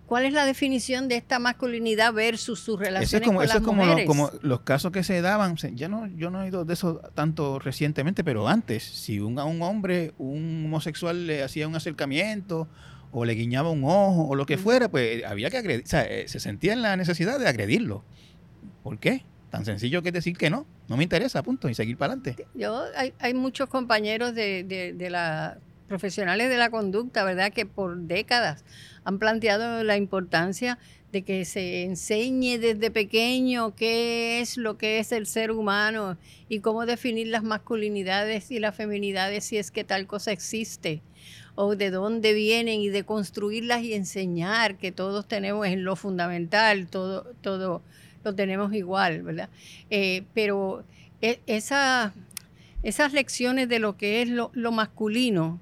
[0.07, 3.53] cuál es la definición de esta masculinidad versus sus relaciones Eso es como, con eso
[3.53, 5.55] las es como, lo- como los casos que se daban.
[5.75, 9.45] Ya no, yo no he oído de eso tanto recientemente, pero antes, si un, a
[9.45, 12.67] un hombre, un homosexual le hacía un acercamiento
[13.11, 14.63] o le guiñaba un ojo o lo que Ujú.
[14.63, 18.03] fuera, pues había que agredir, o sea, eh, se sentía en la necesidad de agredirlo.
[18.83, 19.23] ¿Por qué?
[19.49, 22.45] Tan sencillo que decir que no, no me interesa, punto, y seguir para adelante.
[22.53, 25.57] Yo, hay, hay muchos compañeros de, de, de la
[25.89, 27.51] profesionales de la conducta, ¿verdad?
[27.51, 28.63] Que por décadas
[29.03, 30.77] han planteado la importancia
[31.11, 36.17] de que se enseñe desde pequeño qué es lo que es el ser humano
[36.47, 41.01] y cómo definir las masculinidades y las feminidades si es que tal cosa existe
[41.61, 46.87] o de dónde vienen y de construirlas y enseñar que todos tenemos en lo fundamental,
[46.87, 47.81] todo, todo
[48.23, 49.49] lo tenemos igual, ¿verdad?
[49.89, 50.85] Eh, pero
[51.21, 52.13] e- esa,
[52.81, 55.59] esas lecciones de lo que es lo, lo masculino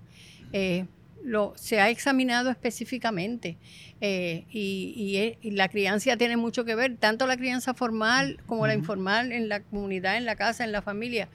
[0.53, 0.86] eh,
[1.23, 3.57] lo, se ha examinado específicamente
[3.99, 8.38] eh, y, y e- y la crianza tiene mucho que ver, tanto la crianza formal
[8.45, 11.27] como la informal en la comunidad, en la casa, en la familia.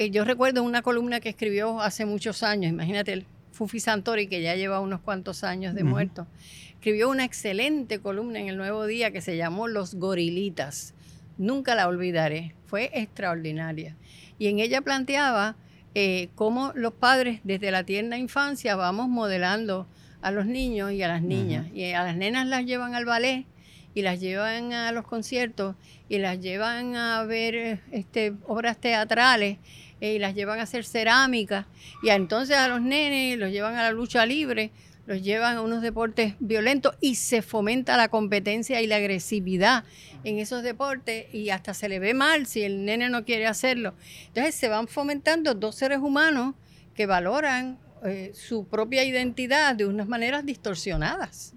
[0.00, 4.40] Eh, yo recuerdo una columna que escribió hace muchos años, imagínate, el Fufi Santori, que
[4.40, 6.26] ya lleva unos cuantos años de muerto,
[6.70, 10.94] escribió una excelente columna en el Nuevo Día que se llamó Los Gorilitas.
[11.36, 13.94] Nunca la olvidaré, fue extraordinaria.
[14.38, 15.56] Y en ella planteaba
[15.94, 19.86] eh, cómo los padres desde la tierna infancia vamos modelando
[20.22, 21.66] a los niños y a las niñas.
[21.74, 23.44] Y a las nenas las llevan al ballet
[23.92, 25.76] y las llevan a los conciertos
[26.08, 29.58] y las llevan a ver eh, este, obras teatrales
[30.00, 31.66] eh, y las llevan a hacer cerámica.
[32.02, 34.70] Y entonces a los nenes los llevan a la lucha libre,
[35.06, 39.84] los llevan a unos deportes violentos y se fomenta la competencia y la agresividad
[40.24, 43.94] en esos deportes y hasta se le ve mal si el nene no quiere hacerlo.
[44.28, 46.54] Entonces se van fomentando dos seres humanos
[46.94, 51.52] que valoran eh, su propia identidad de unas maneras distorsionadas.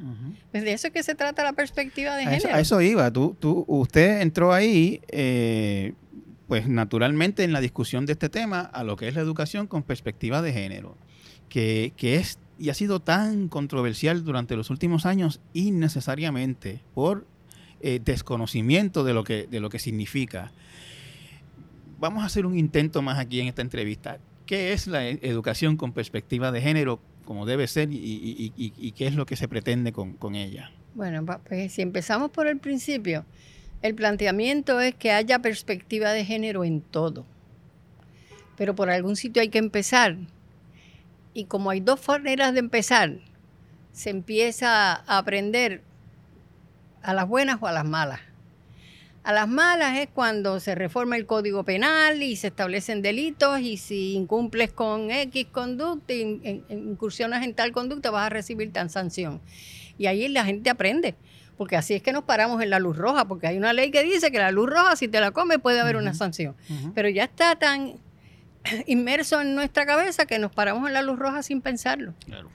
[0.51, 2.57] Pues de eso es que se trata la perspectiva de A eso, género.
[2.57, 3.11] a eso iba.
[3.11, 5.93] Tú, tú, usted entró ahí, eh,
[6.47, 9.83] pues naturalmente en la discusión de este tema, a lo que es la educación con
[9.83, 10.97] perspectiva de género,
[11.49, 17.25] que, que es y ha sido tan controversial durante los últimos años innecesariamente por
[17.81, 20.51] eh, desconocimiento de lo que de lo que significa.
[21.99, 24.19] Vamos a hacer un intento más aquí en esta entrevista.
[24.45, 28.91] ¿Qué es la e- educación con perspectiva de género, como debe ser, y, y- y-
[28.91, 30.71] qué es lo que se pretende con, con ella?
[30.95, 33.25] Bueno, pues si empezamos por el principio,
[33.83, 37.25] el planteamiento es que haya perspectiva de género en todo.
[38.57, 40.15] Pero por algún sitio hay que empezar.
[41.33, 43.17] Y como hay dos maneras de empezar,
[43.91, 45.81] se empieza a aprender
[47.01, 48.21] a las buenas o a las malas.
[49.23, 53.77] A las malas es cuando se reforma el código penal y se establecen delitos y
[53.77, 58.89] si incumples con X conducta, in- in- incursionas en tal conducta, vas a recibir tan
[58.89, 59.41] sanción.
[59.97, 61.15] Y ahí la gente aprende,
[61.63, 64.03] porque así es que nos paramos en la luz roja, porque hay una ley que
[64.03, 66.57] dice que la luz roja, si te la comes, puede haber una sanción.
[66.93, 67.93] Pero ya está tan
[68.85, 72.13] inmerso en nuestra cabeza que nos paramos en la luz roja sin pensarlo.
[72.25, 72.49] Claro.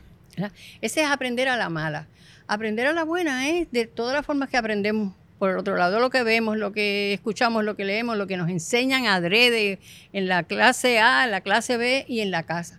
[0.82, 2.06] Ese es aprender a la mala.
[2.48, 5.14] Aprender a la buena es de todas las formas que aprendemos.
[5.38, 8.50] Por otro lado, lo que vemos, lo que escuchamos, lo que leemos, lo que nos
[8.50, 9.78] enseñan adrede
[10.12, 12.78] en la clase A, en la clase B y en la casa.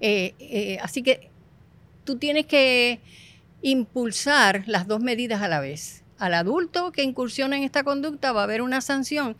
[0.00, 1.30] Eh, eh, así que
[2.02, 2.98] tú tienes que
[3.62, 6.04] impulsar las dos medidas a la vez.
[6.18, 9.36] Al adulto que incursiona en esta conducta va a haber una sanción,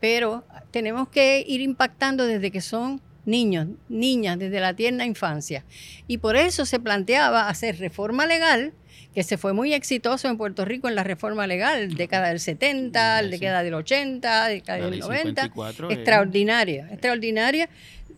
[0.00, 5.64] pero tenemos que ir impactando desde que son niños, niñas, desde la tierna infancia.
[6.08, 8.72] Y por eso se planteaba hacer reforma legal,
[9.14, 13.20] que se fue muy exitoso en Puerto Rico en la reforma legal, década del 70,
[13.22, 13.28] Sí.
[13.28, 17.68] década del 80, década del ley 90 54 es- extraordinaria, extraordinaria.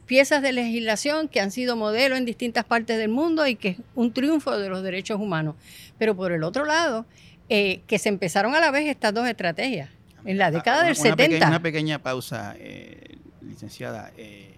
[0.06, 3.76] Piezas de legislación que han sido modelo en distintas partes del mundo y que es
[3.94, 5.54] un triunfo de los derechos humanos.
[5.98, 7.06] Pero por el otro lado,
[7.48, 9.88] eh, que se empezaron a la vez estas dos estrategias.
[10.26, 11.24] En la década Ah, del una- una 70.
[11.28, 14.10] pequeña- una pequeña pausa, eh, licenciada.
[14.16, 14.50] Eh,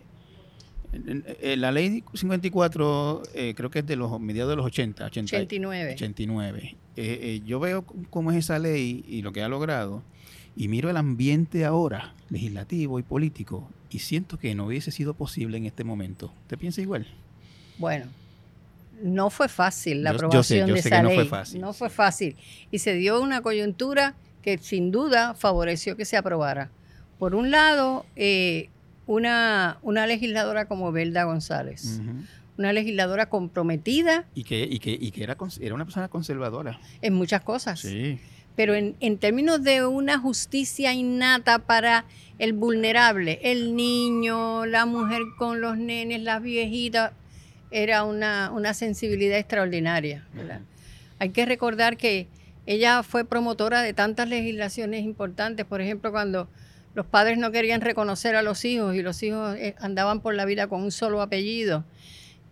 [1.58, 5.92] la ley 54 eh, creo que es de los mediados de los 80, 80 89.
[5.94, 6.76] 89.
[6.96, 10.02] Eh, eh, yo veo cómo es esa ley y lo que ha logrado.
[10.56, 15.56] Y miro el ambiente ahora, legislativo y político, y siento que no hubiese sido posible
[15.56, 16.30] en este momento.
[16.48, 17.06] ¿Te piensa igual?
[17.78, 18.04] Bueno,
[19.02, 21.16] no fue fácil la aprobación de esa no ley.
[21.16, 22.36] Fue fácil, no fue fácil.
[22.70, 26.70] Y se dio una coyuntura que sin duda favoreció que se aprobara.
[27.18, 28.68] Por un lado, eh,
[29.06, 32.02] una, una legisladora como Belda González,
[32.58, 34.26] una legisladora comprometida.
[34.34, 36.78] Y que, y que, y que era, era una persona conservadora.
[37.00, 37.80] En muchas cosas.
[37.80, 38.20] Sí.
[38.56, 42.06] Pero en, en términos de una justicia innata para
[42.38, 47.12] el vulnerable, el niño, la mujer con los nenes, las viejitas,
[47.70, 50.26] era una, una sensibilidad extraordinaria.
[51.18, 52.28] Hay que recordar que
[52.66, 56.48] ella fue promotora de tantas legislaciones importantes, por ejemplo, cuando
[56.94, 60.44] los padres no querían reconocer a los hijos y los hijos eh, andaban por la
[60.44, 61.84] vida con un solo apellido.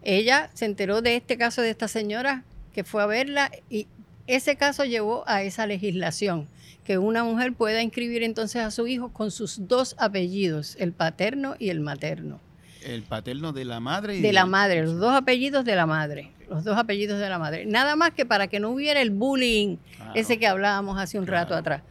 [0.02, 3.86] Ella se enteró de este caso de esta señora que fue a verla y
[4.26, 6.48] ese caso llevó a esa legislación,
[6.84, 11.56] que una mujer pueda inscribir entonces a su hijo con sus dos apellidos, el paterno
[11.58, 12.40] y el materno.
[12.84, 14.16] El paterno de la madre.
[14.16, 16.30] Y de la madre, los dos apellidos de la madre.
[16.50, 17.64] Los dos apellidos de la madre.
[17.64, 19.78] Nada más que para que no hubiera el bullying,
[20.14, 21.82] ese que hablábamos hace un rato atrás.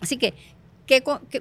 [0.00, 0.34] Así que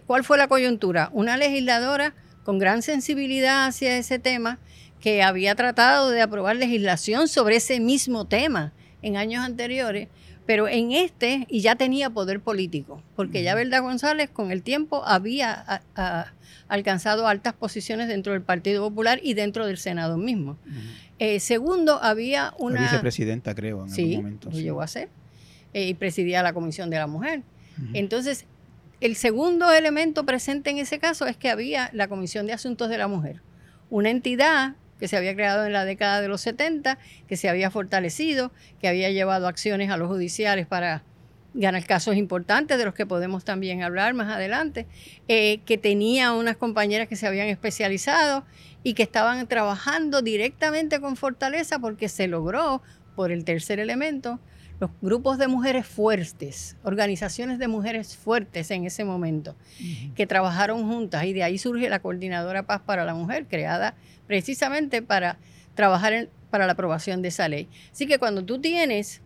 [0.06, 1.10] ¿Cuál fue la coyuntura?
[1.12, 4.60] Una legisladora con gran sensibilidad hacia ese tema
[5.02, 10.08] que había tratado de aprobar legislación sobre ese mismo tema en años anteriores,
[10.46, 15.04] pero en este, y ya tenía poder político, porque ya Verdad González con el tiempo
[15.06, 15.84] había
[16.68, 20.58] alcanzado altas posiciones dentro del Partido Popular y dentro del Senado mismo.
[21.20, 22.82] Eh, segundo, había una...
[22.82, 24.50] vicepresidenta, creo, en algún momento.
[24.50, 25.10] Lo llegó a ser,
[25.74, 27.44] eh, y presidía la Comisión de la Mujer.
[27.94, 28.46] Entonces,
[29.02, 32.98] el segundo elemento presente en ese caso es que había la Comisión de Asuntos de
[32.98, 33.42] la Mujer,
[33.90, 37.72] una entidad que se había creado en la década de los 70, que se había
[37.72, 41.04] fortalecido, que había llevado acciones a los judiciales para
[41.54, 44.86] ganar casos importantes, de los que podemos también hablar más adelante,
[45.28, 48.46] eh, que tenía unas compañeras que se habían especializado
[48.84, 52.82] y que estaban trabajando directamente con Fortaleza porque se logró,
[53.16, 54.40] por el tercer elemento,
[54.80, 59.58] los grupos de mujeres fuertes, organizaciones de mujeres fuertes en ese momento,
[60.16, 61.26] que trabajaron juntas.
[61.26, 63.96] Y de ahí surge la Coordinadora Paz para la Mujer, creada
[64.30, 65.40] precisamente para
[65.74, 67.68] trabajar para la aprobación de esa ley.
[67.92, 69.22] Así que cuando tú tienes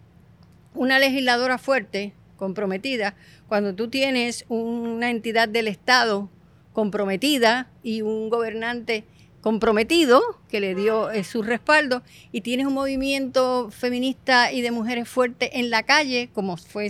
[0.75, 3.13] una legisladora fuerte, comprometida,
[3.49, 6.29] cuando tú tienes una entidad del Estado
[6.71, 9.03] comprometida y un gobernante
[9.41, 15.09] comprometido, que le dio eh, su respaldo, y tienes un movimiento feminista y de mujeres
[15.09, 16.87] fuertes en la calle, como fue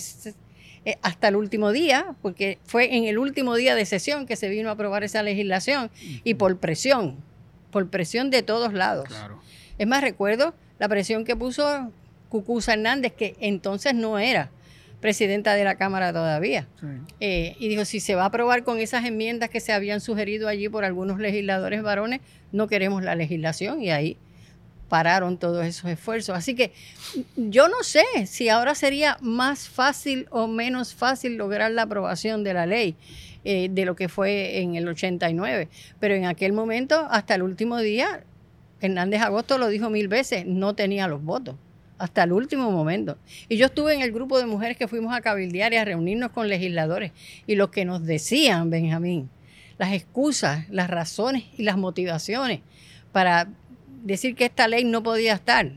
[0.86, 4.50] eh, hasta el último día, porque fue en el último día de sesión que se
[4.50, 5.90] vino a aprobar esa legislación,
[6.24, 7.18] y por presión,
[7.74, 9.10] por presión de todos lados.
[9.78, 11.92] Es más, recuerdo la presión que puso
[12.30, 14.50] Cucuza Hernández, que entonces no era
[15.02, 16.66] presidenta de la Cámara todavía.
[17.20, 20.48] Eh, y dijo, si se va a aprobar con esas enmiendas que se habían sugerido
[20.48, 22.22] allí por algunos legisladores varones,
[22.54, 24.18] no queremos la legislación y ahí
[24.88, 26.38] pararon todos esos esfuerzos.
[26.38, 26.72] Así que
[27.36, 32.54] yo no sé si ahora sería más fácil o menos fácil lograr la aprobación de
[32.54, 32.96] la ley
[33.46, 35.68] eh, de lo que fue en el 89,
[36.00, 38.24] pero en aquel momento, hasta el último día,
[38.82, 41.56] Hernández Agosto lo dijo mil veces, no tenía los votos
[41.98, 43.18] hasta el último momento.
[43.48, 46.32] Y yo estuve en el grupo de mujeres que fuimos a cabildear y a reunirnos
[46.32, 47.12] con legisladores.
[47.48, 49.30] Y lo que nos decían, Benjamín,
[49.78, 52.60] las excusas, las razones y las motivaciones
[53.14, 53.48] para
[54.04, 55.72] decir que esta ley no podía estar,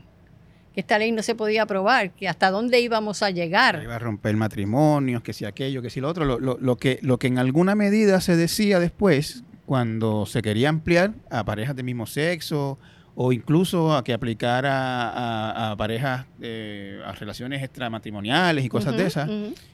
[0.77, 3.81] que esta ley no se podía aprobar, que hasta dónde íbamos a llegar.
[3.81, 6.23] Iba a romper matrimonios, que si aquello, que si lo otro.
[6.23, 10.69] Lo, lo, lo, que, lo que en alguna medida se decía después, cuando se quería
[10.69, 12.77] ampliar a parejas de mismo sexo,
[13.15, 19.27] o incluso a que aplicara a, parejas, eh, a relaciones extramatrimoniales y cosas de esas,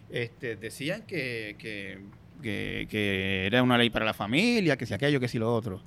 [0.09, 5.37] este, decían que, que, era una ley para la familia, que si aquello, que si
[5.37, 5.81] lo otro.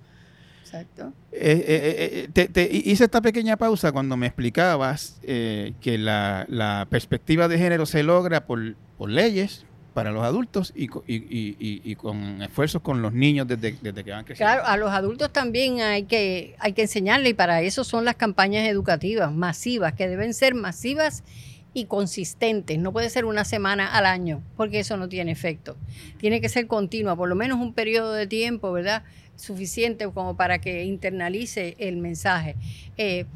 [0.67, 1.13] Exacto.
[1.31, 7.57] Eh, eh, te, hice esta pequeña pausa cuando me explicabas que la, la, perspectiva de
[7.57, 9.65] género se logra por, por leyes,
[9.97, 14.53] para los adultos y, y, con esfuerzos con los niños desde, desde, que van creciendo.
[14.53, 18.17] Claro, a los adultos también hay que, hay que enseñarle y para eso son las
[18.17, 21.25] campañas educativas masivas, que deben ser masivas
[21.73, 22.79] y consistentes.
[22.79, 25.79] No puede ser una semana al año, porque eso no tiene efecto.
[26.19, 29.03] Tiene que ser continua, por lo menos un periodo de tiempo, ¿verdad?
[29.37, 32.57] Suficiente como para que internalice el mensaje.
[32.97, 33.27] Eh,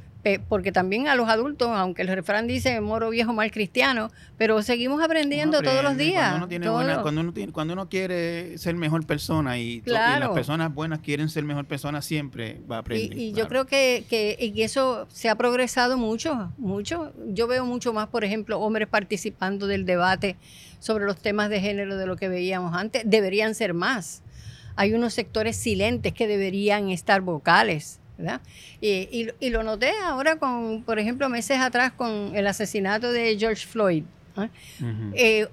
[0.49, 5.03] porque también a los adultos, aunque el refrán dice moro viejo mal cristiano, pero seguimos
[5.03, 6.45] aprendiendo todos los días.
[7.53, 12.61] Cuando uno, quiere ser mejor persona y, las personas buenas quieren ser mejor persona, siempre
[12.71, 13.17] va a aprender.
[13.17, 17.13] Y, yo creo que, que y eso se ha progresado mucho, mucho.
[17.29, 20.37] Yo veo mucho más, por ejemplo, hombres participando del debate
[20.81, 23.03] sobre los temas de género de lo que veíamos antes.
[23.07, 24.23] Deberían ser más.
[24.77, 28.01] Hay unos sectores silentes que deberían estar vocales
[28.81, 34.05] y, lo noté ahora con, por ejemplo, meses atrás con el asesinato de George Floyd.
[35.15, 35.49] Eh,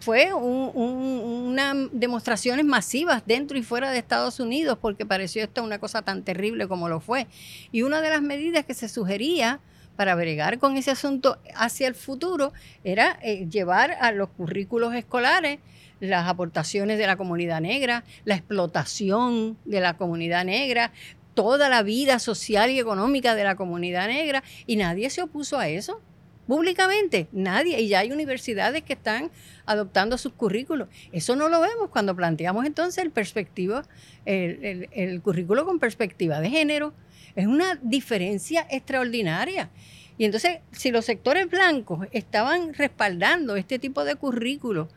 [0.00, 6.02] fue unas demostraciones masivas dentro y fuera de Estados Unidos porque pareció esto una cosa
[6.02, 7.26] tan terrible como lo fue.
[7.72, 9.60] Y una de las medidas que se sugería
[9.96, 12.52] para bregar con ese asunto hacia el futuro
[12.82, 15.60] era eh, llevar a los currículos escolares
[16.00, 20.92] las aportaciones de la comunidad negra, la explotación de la comunidad negra,
[21.34, 25.68] toda la vida social y económica de la comunidad negra y nadie se opuso a
[25.68, 26.00] eso.
[26.46, 27.80] Públicamente, nadie.
[27.80, 29.30] Y ya hay universidades que están
[29.64, 30.88] adoptando sus currículos.
[31.10, 33.84] Eso no lo vemos cuando planteamos entonces el, perspectiva,
[34.26, 36.92] el, currículo con perspectiva de género.
[37.34, 39.70] Es una diferencia extraordinaria.
[40.18, 44.88] Y entonces, si los sectores blancos estaban respaldando este tipo de currículo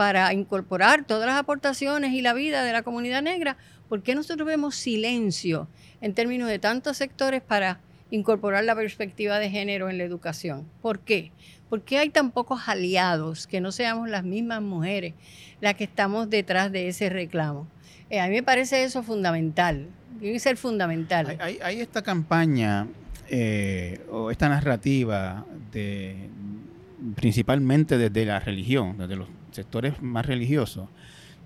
[0.00, 4.48] para incorporar todas las aportaciones y la vida de la comunidad negra, ¿por qué nosotros
[4.48, 5.68] vemos silencio
[6.00, 7.80] en términos de tantos sectores para
[8.10, 10.66] incorporar la perspectiva de género en la educación.
[10.80, 11.32] ¿Por qué?
[11.68, 15.12] Porque hay tan pocos aliados que no seamos las mismas mujeres
[15.60, 17.68] las que estamos detrás de ese reclamo.
[18.08, 19.86] Eh, a mí me parece eso fundamental,
[20.18, 21.36] debe ser fundamental.
[21.62, 22.86] Hay, esta campaña
[23.28, 26.30] eh, o esta narrativa de
[27.16, 30.88] principalmente desde la religión, desde los sectores más religiosos,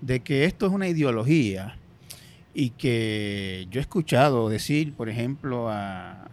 [0.00, 1.76] de que esto es una ideología
[2.55, 6.28] y que yo he escuchado decir, por ejemplo, a,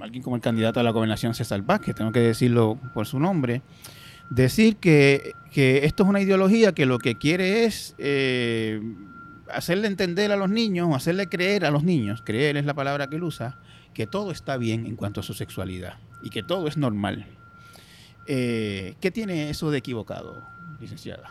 [0.00, 3.62] alguien como el candidato a la gobernación César Vázquez, tengo que decirlo por su nombre,
[4.30, 8.80] decir que, esto es una ideología que lo que quiere es eh,
[9.52, 13.08] hacerle entender a los niños o hacerle creer a los niños, creer es la palabra
[13.08, 13.58] que él usa,
[13.92, 17.26] que todo está bien en cuanto a su sexualidad y que todo es normal.
[18.26, 20.42] Eh, ¿Qué tiene eso de equivocado,
[20.80, 21.30] licenciada?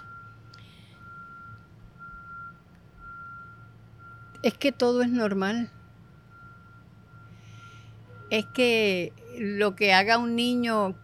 [4.42, 5.70] Es que todo es normal.
[8.30, 10.96] Es que lo que haga un niño,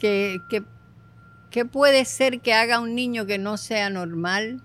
[0.00, 0.40] que,
[1.70, 4.62] puede ser que haga un niño que no sea normal,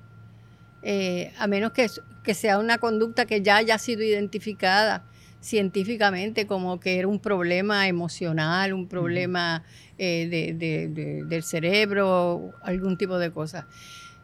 [0.81, 1.87] eh, a menos que,
[2.23, 5.03] que sea una conducta que ya haya sido identificada
[5.45, 9.63] científicamente como que era un problema emocional, un problema
[9.97, 13.67] eh, del cerebro, algún tipo de cosa.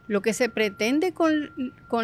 [0.07, 1.51] Lo que se pretende con,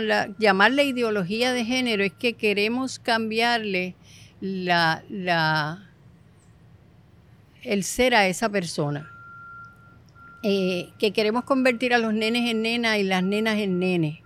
[0.08, 3.96] la, llamarle ideología de género es que queremos cambiarle
[4.40, 5.90] la, la,
[7.64, 9.12] el ser a esa persona.
[10.44, 14.20] Eh, que queremos convertir a los nenes en nenas y las nenas en nenes.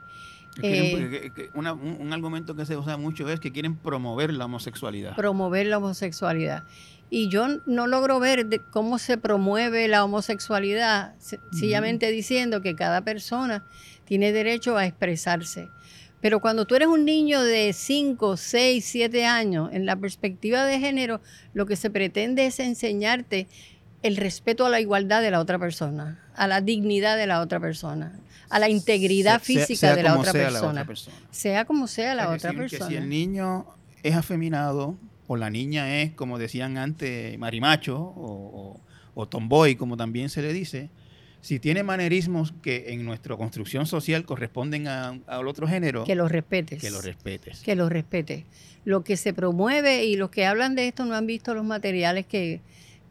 [0.61, 5.15] Eh, un, argumento que se usa mucho es que quieren promover la homosexualidad.
[5.15, 6.63] Promover la homosexualidad.
[7.13, 13.65] Y yo no logro ver cómo se promueve la homosexualidad, sencillamente diciendo que cada persona
[14.05, 15.67] tiene derecho a expresarse.
[16.21, 20.79] Pero cuando tú eres un niño de 5, 6, 7 años, en la perspectiva de
[20.79, 21.19] género,
[21.53, 23.47] lo que se pretende es enseñarte
[24.03, 27.59] el respeto a la igualdad de la otra persona, a la dignidad de la otra
[27.59, 30.85] persona, a la integridad física de la otra, persona,
[31.29, 32.87] Sea como sea la otra persona.
[32.87, 33.65] si el niño
[34.01, 34.95] es afeminado,
[35.31, 40.89] o la niña es, como decían antes, marimacho o, tomboy, como también se le dice,
[41.39, 46.81] si tiene manerismos que en nuestra construcción social corresponden al otro género, que los respetes.
[46.81, 47.61] Que los respetes.
[47.61, 48.43] Que los respetes.
[48.83, 52.25] Lo que se promueve y los que hablan de esto no han visto los materiales
[52.25, 52.59] que,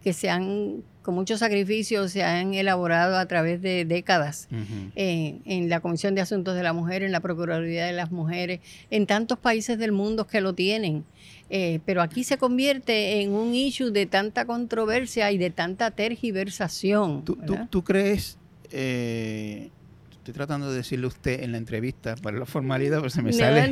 [0.05, 4.47] que se han, con mucho sacrificio, se han elaborado a través de décadas
[4.95, 8.61] en la Comisión de Asuntos de la Mujer, en la Procuraduría de las Mujeres,
[8.91, 11.07] en tantos países del mundo que lo tienen.
[11.53, 17.25] Eh, pero aquí se convierte en un issue de tanta controversia y de tanta tergiversación.
[17.25, 17.37] ¿Tú,
[17.69, 18.39] tú, crees,
[18.71, 19.71] eh,
[20.13, 23.63] estoy tratando de decirle usted en la entrevista para la formalidad, pero se me sale,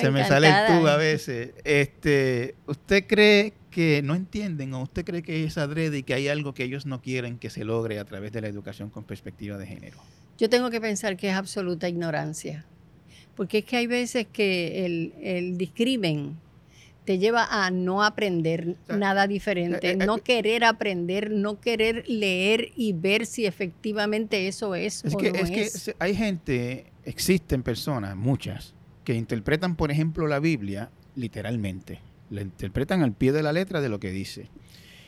[0.00, 1.52] se me sale el tú a veces.
[1.62, 6.26] Este, ¿Usted cree que no entienden o usted cree que es adrede y que hay
[6.26, 9.58] algo que ellos no quieren que se logre a través de la educación con perspectiva
[9.58, 9.98] de género?
[10.38, 12.66] Yo tengo que pensar que es absoluta ignorancia,
[13.36, 16.36] porque es que hay veces que el, el discrimen
[17.04, 22.04] te lleva a no aprender nada diferente, eh, eh, no eh, querer aprender, no querer
[22.08, 25.50] leer y ver si efectivamente eso es, es o que, no es.
[25.84, 28.74] que hay gente, existen personas, muchas,
[29.04, 32.00] que interpretan, por ejemplo, la Biblia literalmente.
[32.30, 34.48] le interpretan al pie de la letra de lo que dice.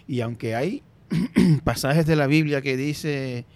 [0.06, 0.82] Y aunque hay
[1.64, 3.46] pasajes de la Biblia que dice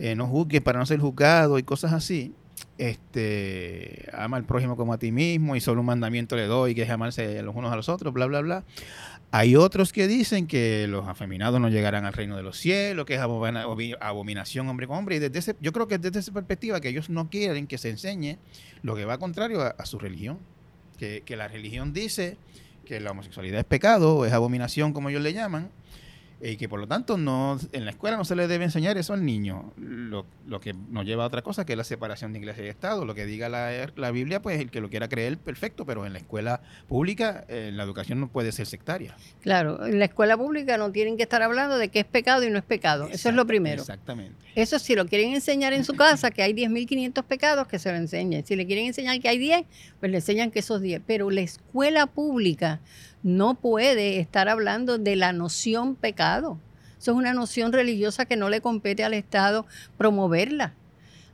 [0.00, 2.32] eh, no juzgues para no ser juzgado y cosas así,
[2.78, 6.82] este ama al prójimo como a ti mismo y solo un mandamiento le doy que
[6.82, 8.64] es amarse los unos a los otros, bla, bla, bla.
[9.30, 13.14] Hay otros que dicen que los afeminados no llegarán al reino de los cielos, que
[13.14, 15.16] es abominación hombre con hombre.
[15.16, 17.90] Y desde ese, yo creo que desde esa perspectiva que ellos no quieren que se
[17.90, 18.38] enseñe
[18.82, 20.38] lo que va contrario a, su religión.
[20.96, 22.38] Que, que, la religión dice
[22.86, 25.70] que la homosexualidad es pecado, es abominación como ellos le llaman,
[26.40, 29.12] y que por lo tanto no en la escuela no se le debe enseñar eso
[29.12, 32.38] al niño, lo, lo, que nos lleva a otra cosa que es la separación de
[32.38, 35.36] iglesia y Estado, lo que diga la, la Biblia, pues el que lo quiera creer,
[35.38, 39.16] perfecto, pero en la escuela pública eh, la educación no puede ser sectaria.
[39.42, 42.50] Claro, en la escuela pública no tienen que estar hablando de qué es pecado y
[42.50, 43.82] no es pecado, eso es lo primero.
[43.82, 44.36] Exactamente.
[44.54, 47.96] Eso si lo quieren enseñar en su casa, que hay 10.500 pecados, que se lo
[47.96, 48.44] enseñen.
[48.44, 49.64] Si le quieren enseñar que hay 10,
[50.00, 52.80] pues le enseñan que esos 10, pero la escuela pública
[53.22, 56.58] no puede estar hablando de la noción pecado.
[56.98, 59.66] Eso es una noción religiosa que no le compete al Estado
[59.96, 60.74] promoverla.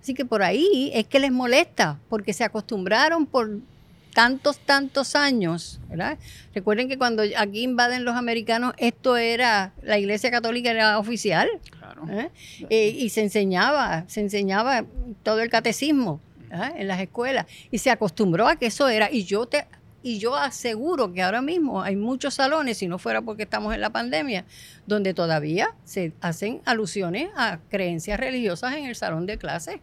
[0.00, 3.60] Así que por ahí es que les molesta, porque se acostumbraron por
[4.12, 6.18] tantos, tantos años, ¿verdad?
[6.54, 11.48] Recuerden que cuando aquí invaden los americanos, esto era, la iglesia católica era oficial.
[12.10, 12.30] ¿eh?
[12.68, 14.84] Eh, y se enseñaba, se enseñaba
[15.22, 16.20] todo el catecismo
[16.76, 17.46] en las escuelas.
[17.70, 19.10] Y se acostumbró a que eso era.
[19.10, 19.66] Y yo te
[20.04, 23.80] y yo aseguro que ahora mismo hay muchos salones, si no fuera porque estamos en
[23.80, 24.44] la pandemia,
[24.86, 29.80] donde todavía se hacen alusiones a creencias religiosas en el salón de clase.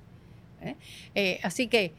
[0.61, 0.75] ¿eh?
[1.15, 1.93] Eh, así que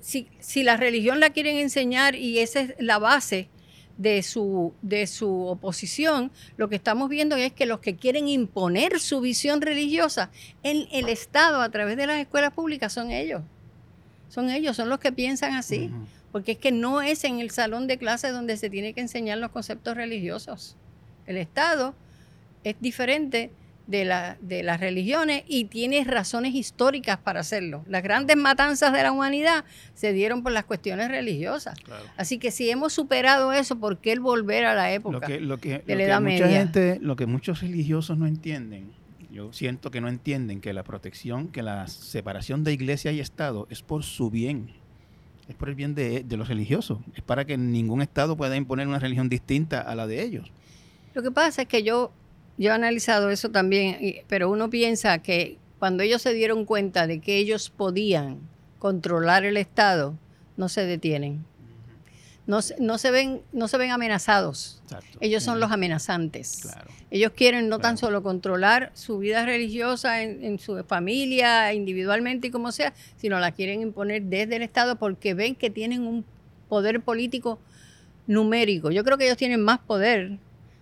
[0.00, 3.50] si, si la religión la quieren enseñar y esa es la base
[3.98, 8.98] de su, de su oposición, lo que estamos viendo es que los que quieren imponer
[8.98, 10.30] su visión religiosa
[10.62, 13.42] en el Estado a través de las escuelas públicas son ellos.
[14.30, 15.92] Son ellos, son los que piensan así
[16.34, 19.38] porque es que no es en el salón de clases donde se tiene que enseñar
[19.38, 20.76] los conceptos religiosos.
[21.26, 21.94] El Estado
[22.64, 23.52] es diferente
[23.86, 27.84] de, la, de las religiones y tiene razones históricas para hacerlo.
[27.86, 29.64] Las grandes matanzas de la humanidad
[29.94, 31.78] se dieron por las cuestiones religiosas.
[32.16, 35.84] Así que si hemos superado eso, ¿por qué el volver a la época lo que,
[35.86, 36.48] de la Edad Media?
[36.48, 38.90] Gente, lo que muchos religiosos no entienden,
[39.30, 43.68] yo siento que no entienden que la protección, que la separación de iglesia y Estado
[43.70, 44.82] es por su bien
[45.48, 48.98] es por el bien de, los religiosos, es para que ningún Estado pueda imponer una
[48.98, 50.50] religión distinta a la de ellos.
[51.14, 52.12] Lo que pasa es que yo,
[52.58, 57.20] yo he analizado eso también, pero uno piensa que cuando ellos se dieron cuenta de
[57.20, 58.38] que ellos podían
[58.78, 60.16] controlar el Estado,
[60.56, 61.44] no se detienen
[62.46, 64.82] no, no, se, ven, no se ven amenazados.
[65.20, 66.68] Ellos son los amenazantes.
[67.14, 72.72] Ellos quieren no tan solo controlar su vida religiosa en, su familia, individualmente y como
[72.72, 76.24] sea, sino la quieren imponer desde el Estado porque ven que tienen un
[76.68, 77.60] poder político
[78.26, 78.90] numérico.
[78.90, 80.40] Yo creo que ellos tienen más poder,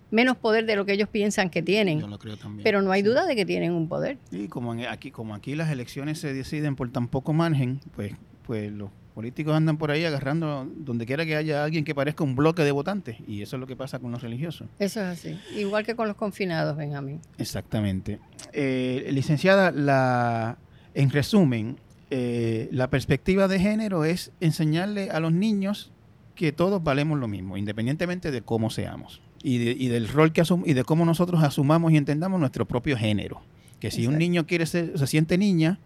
[0.09, 1.99] menos poder de lo que ellos piensan que tienen.
[1.99, 2.63] Yo lo creo también.
[2.63, 4.17] Pero no hay duda de que tienen un poder.
[4.31, 8.71] Y como aquí, como aquí las elecciones se deciden por tan poco margen, pues, pues
[8.71, 12.63] los políticos andan por ahí agarrando donde quiera que haya alguien que parezca un bloque
[12.63, 14.67] de votantes y eso es lo que pasa con los religiosos.
[14.79, 17.21] Eso es así, igual que con los confinados, Benjamín.
[17.37, 18.19] Exactamente.
[18.51, 20.57] Eh, licenciada, la,
[20.93, 21.77] en resumen,
[22.09, 25.91] eh, la perspectiva de género es enseñarle a los niños
[26.35, 30.63] que todos valemos lo mismo, independientemente de cómo seamos y, y del rol que asum
[30.65, 33.41] y de cómo nosotros asumamos y entendamos nuestro propio género.
[33.79, 35.77] Que si un niño quiere ser, se siente niña,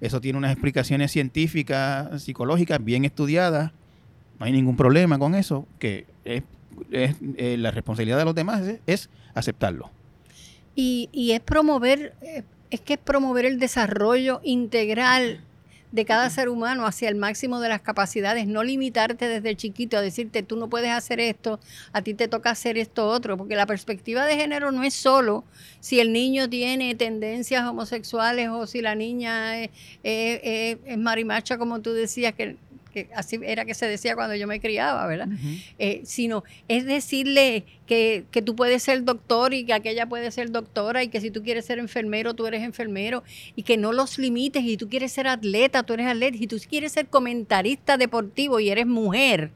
[0.00, 3.72] eso tiene unas explicaciones científicas, psicológicas bien estudiadas.
[4.38, 6.42] No hay ningún problema con eso, que es,
[6.92, 9.90] eh, la responsabilidad de los demás es, aceptarlo.
[10.74, 15.40] Y, es promover, eh, es que es promover el desarrollo integral
[15.92, 20.00] de cada ser humano hacia el máximo de las capacidades, no limitarte desde chiquito a
[20.00, 21.60] decirte tú no puedes hacer esto,
[21.92, 25.44] a ti te toca hacer esto otro, porque la perspectiva de género no es solo
[25.80, 29.70] si el niño tiene tendencias homosexuales o si la niña es,
[30.02, 32.56] es marimacha, como tú decías, que
[32.96, 35.28] que así era que se decía cuando yo me criaba, ¿verdad?
[35.78, 40.50] Eh, sino es decirle que, que, tú puedes ser doctor y que aquella puede ser
[40.50, 43.22] doctora y que si tú quieres ser enfermero, tú eres enfermero
[43.54, 46.56] y que no los limites y tú quieres ser atleta, tú eres atleta y tú
[46.68, 49.50] quieres ser comentarista deportivo y eres mujer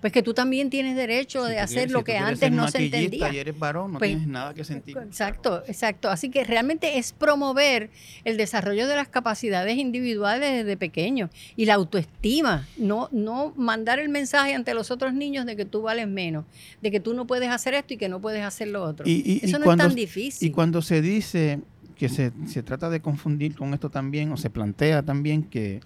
[0.00, 3.32] pues que tú también tienes derecho de hacer lo que antes no se entendía.
[3.32, 4.96] Y eres varón, no pues, tienes nada que sentir.
[4.96, 6.08] Exacto, exacto.
[6.08, 7.90] Así que realmente es promover
[8.24, 14.08] el desarrollo de las capacidades individuales desde pequeño y la autoestima, no, no mandar el
[14.08, 16.46] mensaje ante los otros niños de que tú vales menos,
[16.80, 19.04] de que tú no puedes hacer esto y que no puedes hacer lo otro.
[19.06, 20.48] Eso no es tan difícil.
[20.48, 21.60] Y cuando se dice
[21.96, 25.80] que se, se, trata de confundir con esto también, o se plantea también que,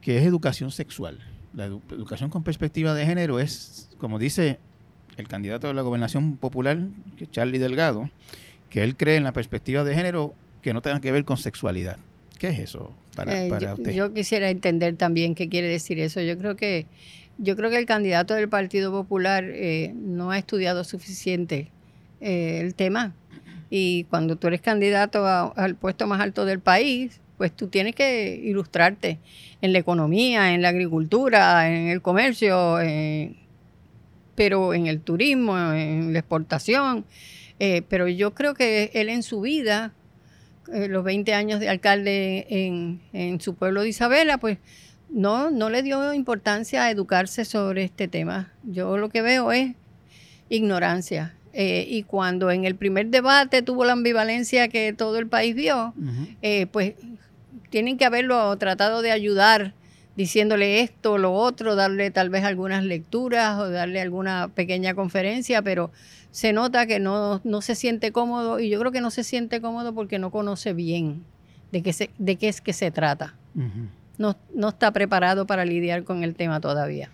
[0.00, 1.18] que es educación sexual
[1.54, 4.58] la educación con perspectiva de género es, como dice
[5.16, 6.78] el candidato de la gobernación popular,
[7.16, 8.08] que Charlie Delgado,
[8.70, 11.98] que él cree en la perspectiva de género que no tenga que ver con sexualidad.
[12.38, 13.92] ¿Qué es eso para, Eh, para yo, usted?
[13.92, 16.20] yo quisiera entender también qué quiere decir eso.
[16.20, 16.86] Yo creo que
[17.38, 21.70] yo creo que el candidato del Partido Popular eh, no ha estudiado suficiente
[22.20, 23.14] eh, el tema.
[23.70, 27.96] Y cuando tú eres candidato a- al puesto más alto del país, pues tú tienes
[27.96, 29.18] que ilustrarte
[29.62, 33.34] en la economía, en la agricultura, en el comercio, en-
[34.36, 37.04] pero en el turismo, en la exportación.
[37.58, 39.92] Eh, pero yo creo que él en su vida,
[40.72, 44.58] eh, los 20 años de alcalde en, en su pueblo de Isabela, pues
[45.10, 48.52] no, no le dio importancia a educarse sobre este tema.
[48.62, 49.72] Yo lo que veo es
[50.48, 51.34] ignorancia.
[51.54, 55.92] Eh, y cuando en el primer debate tuvo la ambivalencia que todo el país vio,
[56.40, 56.94] eh, pues
[57.72, 59.72] tienen que haberlo tratado de ayudar
[60.14, 65.90] diciéndole esto, lo otro, darle tal vez algunas lecturas o darle alguna pequeña conferencia, pero
[66.30, 69.62] se nota que no, no se siente cómodo y yo creo que no se siente
[69.62, 71.24] cómodo porque no conoce bien
[71.72, 73.34] de qué, se, de qué es que se trata.
[74.18, 77.08] No, no está preparado para lidiar con el tema todavía.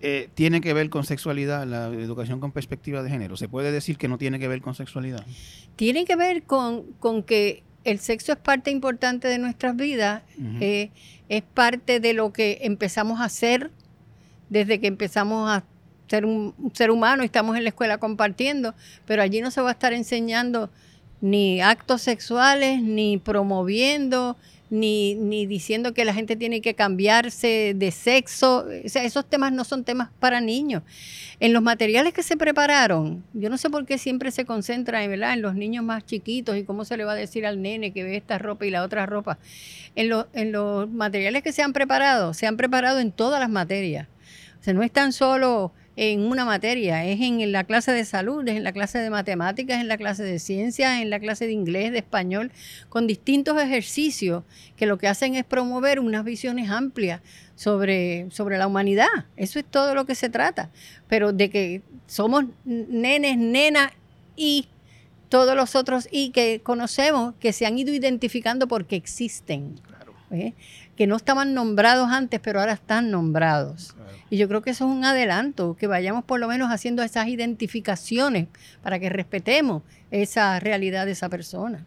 [0.00, 3.36] Eh, ¿Tiene que ver con sexualidad la educación con perspectiva de género?
[3.36, 5.26] ¿Se puede decir que no tiene que ver con sexualidad?
[5.74, 10.22] Tiene que ver con, con que el sexo es parte importante de nuestras vidas,
[10.60, 10.90] eh,
[11.28, 13.70] es parte de lo que empezamos a hacer
[14.48, 15.64] desde que empezamos a
[16.08, 18.74] ser un, un ser humano y estamos en la escuela compartiendo,
[19.06, 20.70] pero allí no se va a estar enseñando
[21.20, 24.36] ni actos sexuales, ni promoviendo,
[24.70, 28.66] ni, ni diciendo que la gente tiene que cambiarse de sexo.
[28.84, 30.82] O sea, esos temas no son temas para niños.
[31.40, 35.42] En los materiales que se prepararon, yo no sé por qué siempre se concentra en
[35.42, 38.16] los niños más chiquitos y cómo se le va a decir al nene que ve
[38.16, 39.38] esta ropa y la otra ropa.
[39.94, 44.08] En, en los materiales que se han preparado, se han preparado en todas las materias.
[44.60, 48.46] O sea, no es tan solo en una materia, es en la clase de salud,
[48.46, 51.52] es en la clase de matemáticas, en la clase de ciencias, en la clase de
[51.52, 52.52] inglés, de español,
[52.88, 54.44] con distintos ejercicios
[54.76, 57.20] que lo que hacen es promover unas visiones amplias
[57.56, 59.08] sobre, sobre la humanidad.
[59.36, 60.70] Eso es todo lo que se trata.
[61.08, 63.90] Pero de que somos nenes, nenas
[64.36, 64.68] y
[65.28, 70.54] todos los otros y que conocemos que se han ido identificando porque existen, Claro, ¿eh?
[70.98, 73.92] Que no estaban nombrados antes, pero ahora están nombrados.
[73.94, 74.10] claro.
[74.30, 77.28] Y yo creo que eso es un adelanto, que vayamos por lo menos haciendo esas
[77.28, 78.48] identificaciones
[78.82, 81.86] para que respetemos esa realidad de esa persona.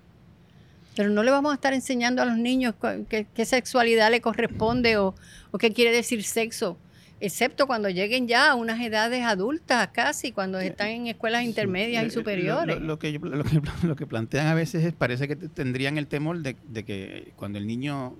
[0.96, 2.74] Pero no le vamos a estar enseñando a los niños
[3.10, 5.14] qué, qué sexualidad le corresponde o,
[5.52, 6.78] o qué quiere decir sexo,
[7.20, 12.06] excepto cuando lleguen ya a unas edades adultas casi, cuando están en escuelas intermedias Sí,
[12.06, 12.80] y lo- superiores.
[12.80, 15.98] Lo, lo que, yo- lo, que, lo que plantean a veces es, parece que tendrían
[15.98, 18.16] el temor de, de que cuando el niño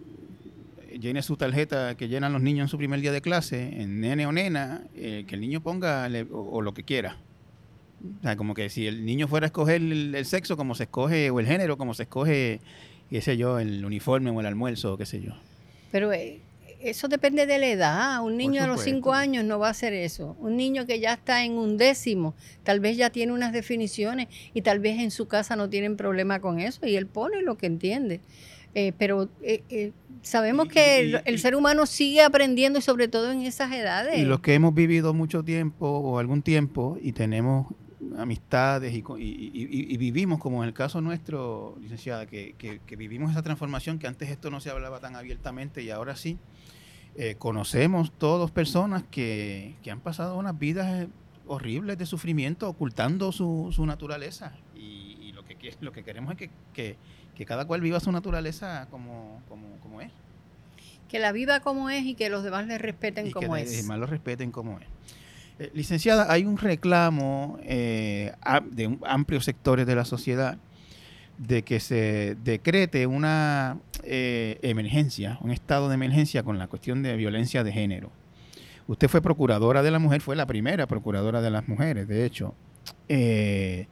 [1.02, 4.26] llene su tarjeta que llenan los niños en su primer día de clase, en nene
[4.26, 7.18] o nena, eh, que el niño ponga le- o, o lo que quiera.
[8.20, 10.84] O sea, como que si el niño fuera a escoger el, el sexo como se
[10.84, 12.60] escoge, o el género como se escoge,
[13.10, 15.34] qué sé yo, el uniforme o el almuerzo, o qué sé yo.
[15.92, 16.40] Pero eh,
[16.82, 18.24] eso depende de la edad.
[18.24, 20.36] Un niño a los cinco años no va a hacer eso.
[20.40, 22.34] Un niño que ya está en un décimo,
[22.64, 26.40] tal vez ya tiene unas definiciones y tal vez en su casa no tienen problema
[26.40, 28.20] con eso y él pone lo que entiende.
[28.74, 29.92] Eh, pero eh, eh,
[30.22, 34.18] sabemos Y- que y- el, ser humano sigue aprendiendo y sobre todo en esas edades.
[34.18, 37.68] Y los que hemos vivido mucho tiempo o algún tiempo y tenemos
[38.18, 39.52] amistades y, y-
[39.94, 44.08] y- vivimos, como en el caso nuestro, licenciada, que, que- que vivimos esa transformación que
[44.08, 46.38] antes esto no se hablaba tan abiertamente y ahora sí,
[47.38, 51.08] conocemos todos personas que, que han pasado unas vidas
[51.46, 56.38] horribles de sufrimiento ocultando su, su naturaleza y, y lo, que- lo que queremos es
[56.74, 56.96] que,
[57.42, 60.12] que- que cada cual viva su naturaleza como, como, como es.
[61.10, 63.68] Que la viva como es y que los demás le respeten y como que es.
[63.72, 64.86] los demás lo respeten como es.
[65.60, 68.32] Eh, licenciada, hay un reclamo eh,
[68.72, 70.58] de amplios sectores de la sociedad
[71.40, 77.16] de que se decrete una eh, emergencia, un estado de emergencia con la cuestión de
[77.16, 78.12] violencia de género.
[78.88, 82.54] Usted fue procuradora de la mujer, fue la primera procuradora de las mujeres, de hecho.
[83.10, 83.88] Eh,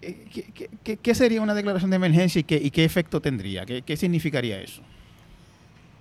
[0.00, 3.66] ¿qué, sería una declaración de emergencia y qué, efecto tendría?
[3.66, 4.82] ¿Qué, qué significaría eso?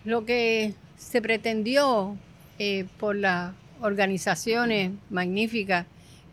[0.05, 2.17] Lo que se pretendió
[2.59, 5.85] eh, por las organizaciones magníficas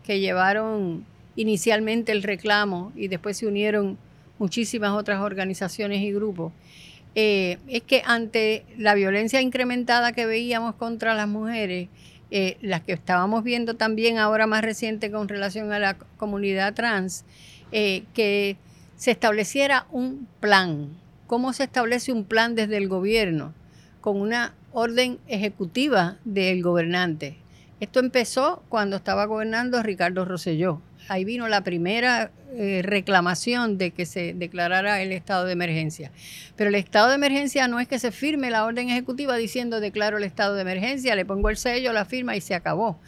[0.05, 1.05] que llevaron
[1.35, 3.97] inicialmente el reclamo y después se unieron
[4.39, 6.51] muchísimas otras organizaciones y grupos,
[7.15, 11.87] eh, es que ante la violencia incrementada que veíamos contra las mujeres,
[12.31, 17.23] eh, las que estábamos viendo también ahora más reciente con relación a la comunidad trans,
[17.77, 18.55] eh, que
[18.95, 20.97] se estableciera un plan.
[21.27, 23.53] ¿Cómo se establece un plan desde el gobierno?
[23.99, 27.35] Con una orden ejecutiva del gobernante.
[27.81, 30.81] Esto empezó cuando estaba gobernando Ricardo Rosselló.
[31.09, 36.13] Ahí vino la primera eh, reclamación de que se declarara el estado de emergencia.
[36.55, 40.15] Pero el estado de emergencia no es que se firme la orden ejecutiva diciendo declaro
[40.15, 43.01] el estado de emergencia, le pongo el sello, la firma y se acabó.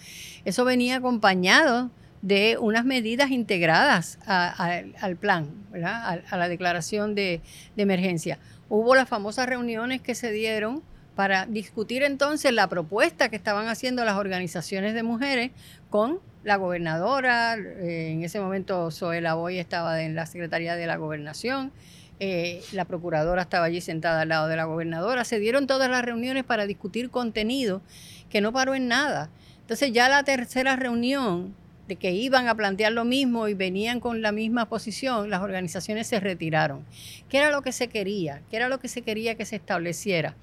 [0.44, 1.90] Eso venía acompañado
[2.22, 5.50] de unas medidas integradas al plan,
[5.84, 7.42] A, la declaración de,
[7.76, 8.40] de emergencia.
[8.70, 10.84] Hubo las famosas reuniones que se dieron
[11.16, 15.52] para discutir entonces la propuesta que estaban haciendo las organizaciones de mujeres
[15.90, 20.96] con la gobernadora, eh, en ese momento Zoela Boy estaba en la Secretaría de la
[20.96, 21.72] Gobernación,
[22.20, 26.06] eh, la procuradora estaba allí sentada al lado de la gobernadora, se dieron todas las
[26.06, 27.82] reuniones para discutir contenido
[28.30, 29.30] que no paró en nada.
[29.62, 31.54] Entonces ya la tercera reunión
[31.88, 36.08] de que iban a plantear lo mismo y venían con la misma posición, las organizaciones
[36.08, 36.86] se retiraron.
[37.30, 38.42] ¿Qué era lo que se quería?
[38.50, 40.36] ¿Qué era lo que se quería que se estableciera?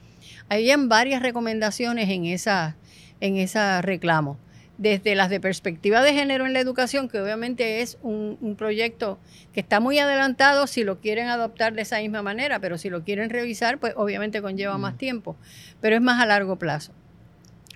[0.49, 2.76] Habían varias recomendaciones en esa,
[3.20, 4.38] en ese reclamo.
[4.76, 9.20] Desde las de perspectiva de género en la educación, que obviamente es un, proyecto
[9.53, 13.05] que está muy adelantado si lo quieren adoptar de esa misma manera, pero si lo
[13.05, 15.36] quieren revisar, pues obviamente conlleva más tiempo,
[15.80, 16.92] pero es más a largo plazo.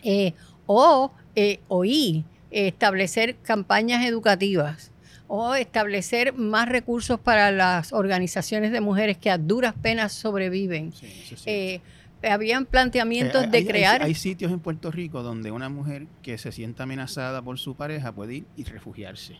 [0.03, 0.33] Eh,
[0.67, 4.91] o eh, oí establecer campañas educativas
[5.27, 10.93] o establecer más recursos para las organizaciones de mujeres que a duras penas sobreviven.
[10.93, 11.81] Sí,
[12.23, 14.03] habían planteamientos eh, de crear...
[14.03, 18.13] Hay, sitios en Puerto Rico donde una mujer que se sienta amenazada por su pareja
[18.13, 19.37] puede ir y refugiarse.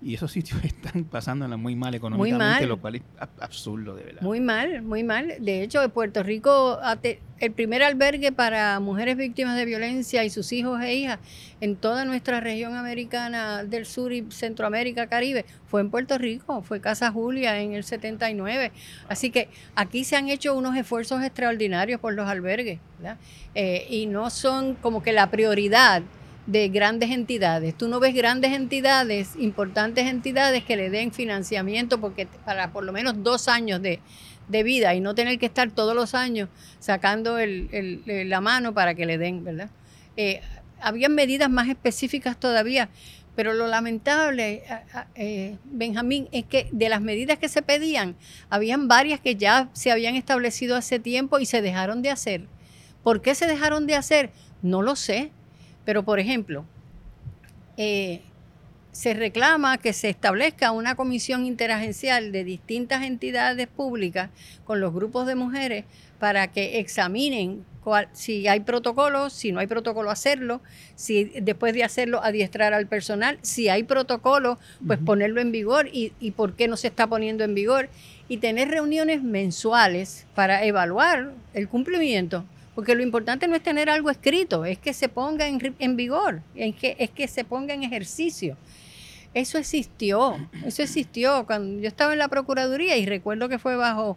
[0.00, 3.02] Y esos sitios están pasándola muy mal económicamente, lo cual es
[3.40, 4.22] absurdo, de verdad.
[4.22, 5.34] Muy mal, muy mal.
[5.40, 6.78] De hecho, Puerto Rico,
[7.40, 11.18] el primer albergue para mujeres víctimas de violencia y sus hijos e hijas
[11.60, 16.80] en toda nuestra región americana del sur y Centroamérica, Caribe, fue en Puerto Rico, fue
[16.80, 18.72] Casa Julia en el 79.
[19.08, 22.78] Así que aquí se han hecho unos esfuerzos extraordinarios por los albergues,
[23.54, 26.02] eh, y no son como que la prioridad
[26.48, 27.76] de grandes entidades.
[27.76, 32.92] Tú no ves grandes entidades, importantes entidades que le den financiamiento porque para por lo
[32.92, 34.00] menos dos años de,
[34.48, 39.04] vida y no tener que estar todos los años sacando el, la mano para que
[39.04, 39.68] le den, ¿verdad?
[40.16, 40.40] Eh,
[40.80, 42.88] habían medidas más específicas todavía,
[43.36, 44.62] pero lo lamentable,
[45.16, 48.16] eh, Benjamín, es que de las medidas que se pedían,
[48.48, 52.46] habían varias que ya se habían establecido hace tiempo y se dejaron de hacer.
[53.02, 54.30] ¿Por qué se dejaron de hacer?
[54.62, 55.30] No lo sé
[55.88, 56.66] pero, por ejemplo,
[57.78, 58.20] eh,
[58.92, 64.28] se reclama que se establezca una comisión interagencial de distintas entidades públicas
[64.66, 65.86] con los grupos de mujeres
[66.18, 67.64] para que examinen
[68.12, 70.60] si hay protocolo, si no hay protocolo, hacerlo,
[70.94, 76.12] si después de hacerlo adiestrar al personal, si hay protocolo, pues ponerlo en vigor y,
[76.20, 77.88] y por qué no se está poniendo en vigor
[78.28, 82.44] y tener reuniones mensuales para evaluar el cumplimiento.
[82.78, 86.76] Porque lo importante no es tener algo escrito, es que se ponga en, vigor, es
[86.76, 88.56] que, es que se ponga en ejercicio.
[89.34, 94.16] Eso existió, eso existió cuando yo estaba en la Procuraduría y recuerdo que fue bajo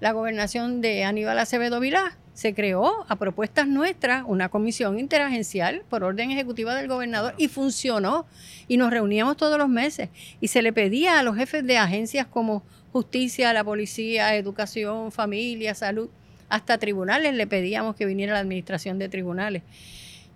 [0.00, 6.02] la gobernación de Aníbal Acevedo Vilá, se creó a propuestas nuestras una comisión interagencial por
[6.02, 8.24] orden ejecutiva del gobernador y funcionó
[8.66, 10.08] y nos reuníamos todos los meses
[10.40, 15.74] y se le pedía a los jefes de agencias como justicia, la policía, educación, familia,
[15.74, 16.08] salud,
[16.50, 19.62] hasta tribunales le pedíamos que viniera la administración de tribunales.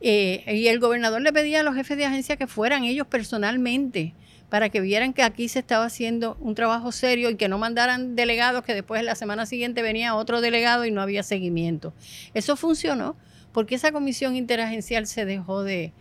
[0.01, 4.15] Eh, y el gobernador le pedía a los jefes de agencia que fueran ellos personalmente
[4.49, 8.15] para que vieran que aquí se estaba haciendo un trabajo serio y que no mandaran
[8.15, 11.93] delegados que después la semana siguiente venía otro delegado y no había seguimiento.
[12.35, 13.17] Eso funcionó
[13.53, 15.93] porque esa comisión interagencial se dejó de,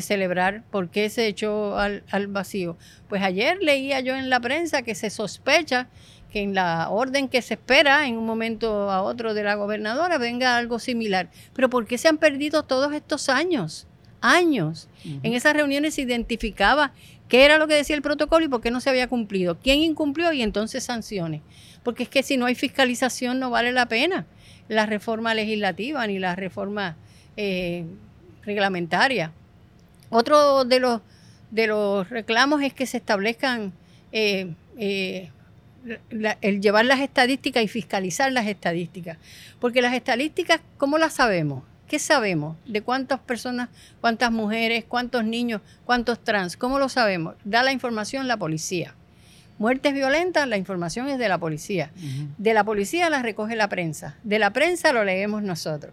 [0.00, 2.78] celebrar, ¿por qué se echó al, al, vacío?
[3.08, 5.88] Pues ayer leía yo en la prensa que se sospecha
[6.34, 10.18] que en la orden que se espera en un momento a otro de la gobernadora
[10.18, 11.30] venga algo similar.
[11.54, 13.86] Pero ¿por qué se han perdido todos estos años?
[14.20, 14.88] Años.
[15.22, 16.92] En esas reuniones se identificaba
[17.28, 19.78] qué era lo que decía el protocolo y por qué no se había cumplido, quién
[19.78, 21.40] incumplió y entonces sanciones.
[21.84, 24.26] Porque es que si no hay fiscalización no vale la pena
[24.66, 26.96] la reforma legislativa ni la reforma
[27.36, 27.84] eh,
[28.42, 29.30] reglamentaria.
[30.10, 31.00] Otro de los,
[31.52, 33.72] de los reclamos es que se establezcan
[34.10, 35.30] eh, eh,
[36.40, 39.18] el llevar las estadísticas y fiscalizar las estadísticas.
[39.60, 41.62] Porque las estadísticas, ¿cómo las sabemos?
[41.88, 42.56] ¿Qué sabemos?
[42.66, 43.68] ¿De cuántas personas,
[44.00, 46.56] cuántas mujeres, cuántos niños, cuántos trans?
[46.56, 47.34] ¿Cómo lo sabemos?
[47.44, 48.94] Da la información la policía.
[49.58, 51.92] Muertes violentas, la información es de la policía.
[52.38, 54.16] De la policía la recoge la prensa.
[54.24, 55.92] De la prensa lo leemos nosotros.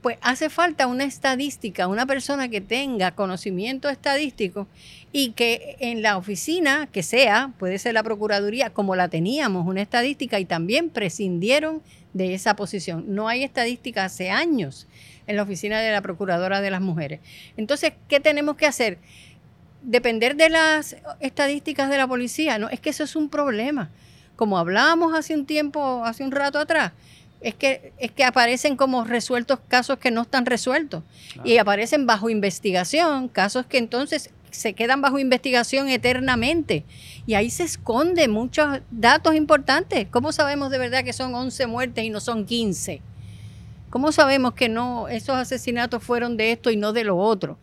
[0.00, 4.68] pues hace falta una estadística, una persona que tenga conocimiento estadístico
[5.12, 9.80] y que en la oficina que sea, puede ser la Procuraduría, como la teníamos, una
[9.80, 11.82] estadística y también prescindieron
[12.12, 13.04] de esa posición.
[13.08, 14.86] No hay estadística hace años
[15.26, 17.20] en la oficina de la Procuradora de las Mujeres.
[17.56, 18.98] Entonces, ¿qué tenemos que hacer?
[19.82, 22.68] Depender de las estadísticas de la policía, ¿no?
[22.68, 23.90] Es que eso es un problema.
[24.36, 26.92] Como hablábamos hace un tiempo, hace un rato atrás,
[27.40, 31.04] es que, es que aparecen como resueltos casos que no están resueltos.
[31.44, 36.84] Y aparecen bajo investigación, casos que entonces se quedan bajo investigación eternamente.
[37.26, 40.06] Y ahí se esconden muchos datos importantes.
[40.10, 43.00] ¿Cómo sabemos de verdad que son 11 muertes y no son 15?
[43.90, 47.58] ¿Cómo sabemos que no esos asesinatos fueron de esto y no de lo otro?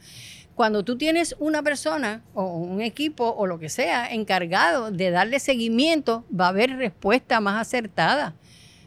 [0.56, 5.40] Cuando tú tienes una persona o un equipo o lo que sea encargado de darle
[5.40, 8.34] seguimiento, va a haber respuesta más acertada,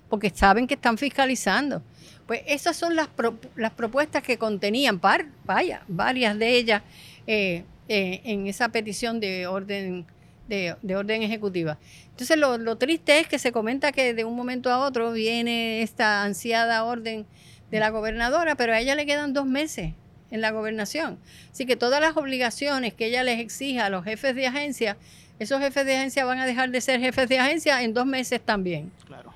[0.08, 1.82] porque saben que están fiscalizando.
[2.26, 3.08] Pues esas son las,
[3.54, 6.82] las propuestas que contenían, par, vaya, varias de ellas
[7.26, 10.04] eh, eh, en esa petición de orden,
[10.46, 11.78] de, orden ejecutiva.
[12.10, 16.22] Entonces lo, triste es que se comenta que de un momento a otro viene esta
[16.24, 17.26] ansiada orden
[17.70, 19.94] de la gobernadora, pero a ella le quedan dos meses
[20.30, 21.18] en la gobernación.
[21.50, 24.98] Así que todas las obligaciones que ella les exija a los jefes de agencia,
[25.38, 28.40] esos jefes de agencia van a dejar de ser jefes de agencia en dos meses
[28.44, 28.92] también.
[29.06, 29.32] Claro.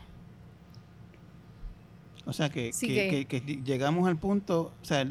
[2.26, 2.70] O sea que,
[3.64, 5.06] llegamos al punto, o sea,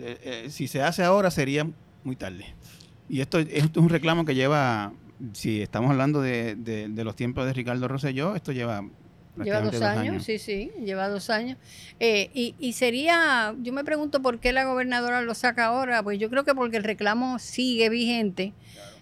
[0.50, 1.68] si se hace ahora sería
[2.04, 2.46] muy tarde.
[3.12, 4.94] Y esto, es un reclamo que lleva,
[5.34, 8.86] si estamos hablando de, los tiempos de Ricardo Rosselló, esto lleva
[9.44, 11.58] Lleva dos, años, sí, sí, lleva dos años.
[12.00, 16.30] Eh, y, sería, yo me pregunto por qué la gobernadora lo saca ahora, pues yo
[16.30, 18.54] creo que porque el reclamo sigue vigente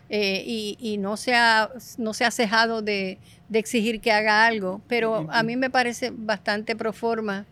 [0.10, 0.44] eh,
[0.80, 5.28] y, no, se ha, no se ha cejado de, de, exigir que haga algo, pero
[5.30, 7.46] a mí me parece bastante pro forma,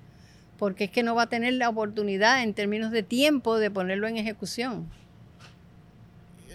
[0.58, 4.08] porque es que no va a tener la oportunidad en términos de tiempo de ponerlo
[4.08, 4.90] en ejecución.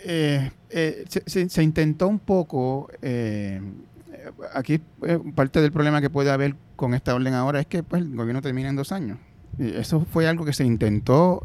[0.05, 3.61] Eh, eh, se, intentó un poco, eh,
[4.53, 4.81] aquí
[5.35, 8.43] parte del problema que puede haber con esta orden ahora es que pues, el gobierno
[8.43, 9.19] termina en dos años.
[9.59, 11.45] Eso fue algo que se intentó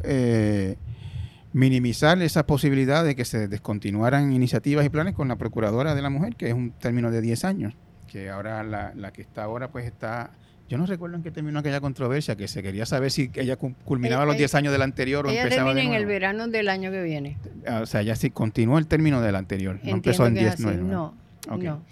[1.54, 6.10] minimizar esa posibilidad de que se descontinuaran iniciativas y planes con la Procuradora de la
[6.10, 7.74] Mujer, que es un término de 10 años,
[8.08, 10.32] que ahora la, la que está ahora pues está
[10.70, 14.26] yo no recuerdo en qué terminó aquella controversia, que se quería saber si ella culminaba
[14.26, 17.38] los 10 años del anterior o empezaba termina en el verano del año que viene.
[17.66, 21.16] Ah, o sea, ya sí continuó el término del anterior, no empezó en 10, No,
[21.48, 21.84] no.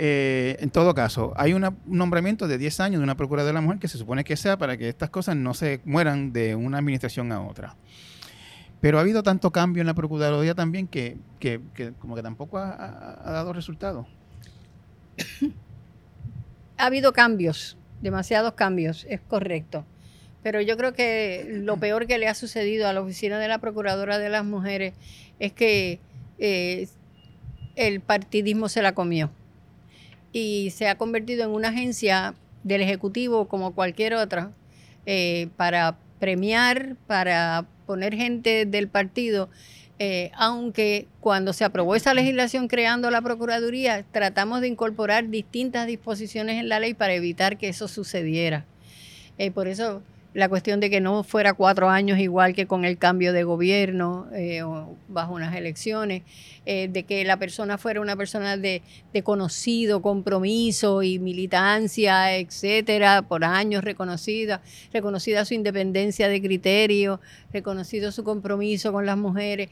[0.00, 3.60] Eh, en todo caso, hay un nombramiento de 10 años de una Procuradora de la
[3.60, 6.78] Mujer que se supone que sea para que estas cosas no se mueran de una
[6.78, 7.76] administración a otra.
[8.80, 11.60] Pero ha habido tanto cambio en la Procuraduría también que, que,
[11.98, 14.06] como que tampoco ha dado resultados.
[16.78, 19.84] ha habido cambios demasiados cambios, es correcto.
[20.42, 23.58] Pero yo creo que lo peor que le ha sucedido a la oficina de la
[23.58, 24.94] Procuradora de las Mujeres
[25.40, 25.98] es que
[26.38, 26.88] eh,
[27.76, 29.30] el partidismo se la comió
[30.32, 34.52] y se ha convertido en una agencia del Ejecutivo como cualquier otra
[35.06, 39.48] eh, para premiar, para poner gente del partido
[39.98, 46.60] eh, aunque cuando se aprobó esa legislación creando la Procuraduría, tratamos de incorporar distintas disposiciones
[46.60, 48.64] en la ley para evitar que eso sucediera.
[49.38, 50.02] Eh, por eso
[50.34, 54.28] la cuestión de que no fuera cuatro años igual que con el cambio de gobierno
[54.34, 56.22] eh, o bajo unas elecciones,
[56.66, 58.82] eh, de que la persona fuera una persona de,
[59.24, 64.60] conocido compromiso y militancia, etcétera, por años reconocida,
[64.92, 67.20] reconocida su independencia de criterio,
[67.52, 69.70] reconocido su compromiso con las mujeres.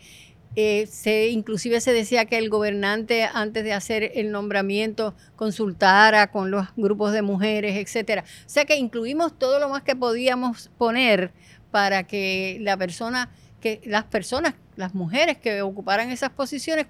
[0.55, 6.51] Eh, se, inclusive se decía que el gobernante antes de hacer el nombramiento consultara con
[6.51, 8.25] los grupos de mujeres, etcétera.
[8.25, 11.33] O sea que incluimos todo lo más que podíamos poner
[11.71, 13.31] para que la persona,
[13.61, 16.87] que las personas, las mujeres que ocuparan esas posiciones,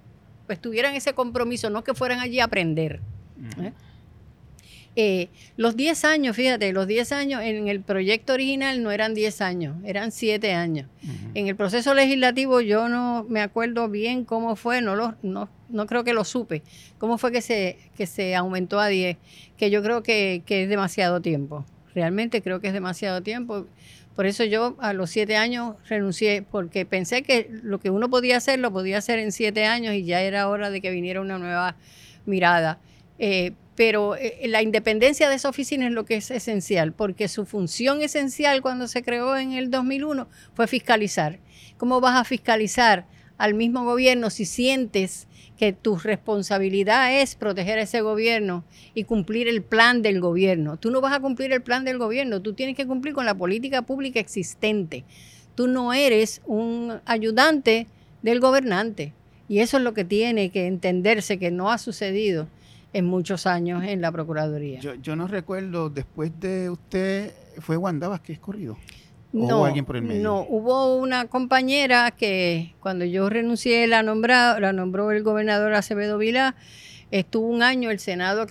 [0.47, 3.01] pues tuvieran ese compromiso, no que fueran allí a aprender.
[3.61, 3.73] Eh,
[5.57, 9.77] los 10 años, fíjate, los 10 años en el proyecto original no eran 10 años,
[9.85, 10.89] eran 7 años.
[11.35, 15.87] En el proceso legislativo yo no me acuerdo bien cómo fue, no, lo, no, no
[15.87, 16.63] creo que lo supe,
[16.99, 19.19] cómo fue que se, que se aumentó a 10,
[19.59, 21.67] que yo creo que, que es demasiado tiempo.
[21.95, 23.67] Realmente creo que es demasiado tiempo.
[24.15, 28.39] Por eso yo a los siete años renuncié, porque pensé que lo que uno podía
[28.39, 31.39] hacer lo podía hacer en siete años y ya era hora de que viniera una
[31.39, 31.77] nueva
[32.25, 32.79] mirada.
[33.19, 37.45] Eh, pero eh, la independencia de esa oficina es lo que es esencial, porque su
[37.45, 41.39] función esencial cuando se creó en el 2001 fue fiscalizar.
[41.77, 43.07] ¿Cómo vas a fiscalizar
[43.39, 48.65] al mismo gobierno si sientes que tu responsabilidad es proteger a ese gobierno
[48.95, 50.77] y cumplir el plan del gobierno.
[50.77, 53.35] Tú no vas a cumplir el plan del gobierno, tú tienes que cumplir con la
[53.35, 55.05] política pública existente.
[55.55, 57.87] Tú no eres un ayudante
[58.23, 59.13] del gobernante.
[59.49, 62.49] Y eso es lo que tiene que entenderse que no ha sucedido
[62.93, 64.81] en muchos años en la Procuraduría.
[64.81, 68.77] Yo, no recuerdo, después de usted, ¿fue Wanda Vázquez corrido?
[69.33, 70.23] no, alguien por el medio?
[70.23, 76.17] No, hubo una compañera que cuando yo renuncié la, nombrado, la nombró el gobernador Acevedo
[76.17, 76.55] Vilá.
[77.11, 78.47] Estuvo un año el Senado,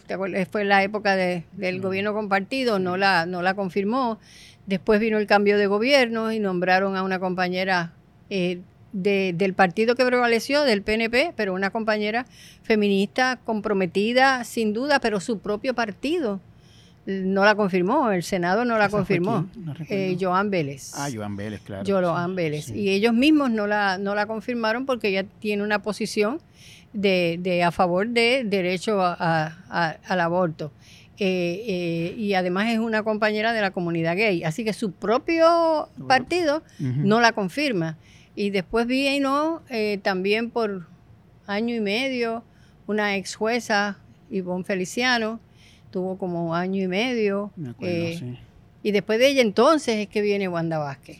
[0.50, 4.20] fue la época del gobierno compartido, no la, no la confirmó.
[4.66, 7.94] Después vino el cambio de gobierno y nombraron a una compañera
[8.30, 8.62] eh,
[9.04, 12.26] del partido que prevaleció, del PNP, pero una compañera
[12.64, 16.40] feminista comprometida sin duda, pero su propio partido
[17.06, 19.48] no la confirmó, el Senado no la confirmó.
[19.90, 20.94] eh, Joan Vélez.
[20.96, 21.84] Ah, Joan Vélez, claro.
[21.86, 22.70] Joan Vélez.
[22.70, 26.40] Y ellos mismos no la, no la confirmaron porque ella tiene una posición
[26.94, 30.72] de, de a favor de derecho a, al aborto.
[31.20, 34.44] Eh, eh, y además es una compañera de la comunidad gay.
[34.44, 37.98] Así que su propio partido no la confirma.
[38.36, 40.88] Y después vino eh, también por
[41.48, 42.44] año y medio
[42.88, 43.98] una ex jueza,
[44.30, 45.40] Ivonne Feliciano,
[45.92, 47.52] tuvo como año y medio.
[47.80, 48.38] Eh,
[48.84, 51.20] y después de ella entonces es que viene Wanda Vázquez.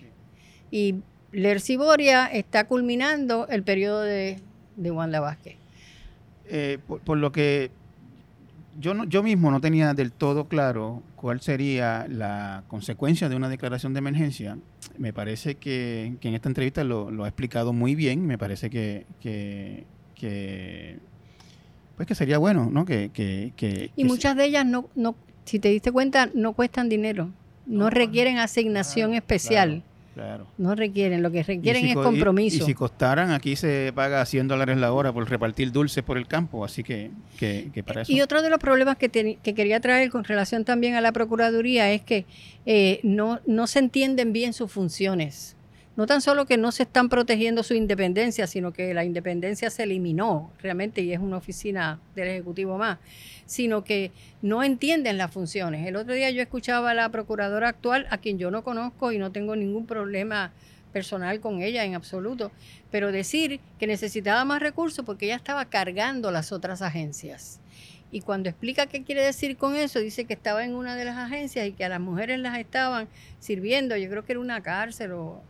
[0.70, 0.96] Y
[1.32, 4.40] Lercy Boria está culminando el periodo de,
[4.78, 5.56] Wanda Vázquez.
[6.48, 7.72] Eh, por, lo que
[8.80, 13.50] yo, no, yo mismo no tenía del todo claro cuál sería la consecuencia de una
[13.50, 14.60] declaración de emergencia.
[15.00, 18.28] Me parece que, en esta entrevista lo, ha explicado muy bien.
[18.28, 21.00] Me parece que, que
[21.96, 22.86] pues que sería bueno, ¿no?
[22.86, 25.16] Que, que, y muchas de ellas, no, no,
[25.46, 27.32] si te diste cuenta, no cuestan dinero,
[27.66, 29.70] no, requieren asignación especial.
[29.70, 29.95] Claro.
[30.58, 32.64] No requieren, lo que requieren es compromiso.
[32.64, 36.28] Y, si costaran, aquí se paga 100 dólares la hora por repartir dulces por el
[36.28, 38.12] campo, así que, que, para eso.
[38.12, 41.92] Y otro de los problemas que, que, quería traer con relación también a la Procuraduría
[41.92, 42.26] es que
[42.66, 45.56] eh, no, no se entienden bien sus funciones
[45.96, 49.84] no tan solo que no se están protegiendo su independencia, sino que la independencia se
[49.84, 53.00] eliminó realmente y es una oficina del Ejecutivo más,
[53.46, 55.88] sino que no entienden las funciones.
[55.88, 59.18] El otro día yo escuchaba a la procuradora actual, a quien yo no conozco y
[59.18, 60.52] no tengo ningún problema
[60.92, 62.52] personal con ella en absoluto,
[62.90, 67.60] pero decir que necesitaba más recursos porque ella estaba cargando las otras agencias.
[68.12, 71.18] Y cuando explica qué quiere decir con eso, dice que estaba en una de las
[71.18, 75.12] agencias y que a las mujeres las estaban sirviendo, yo creo que era una cárcel
[75.12, 75.42] o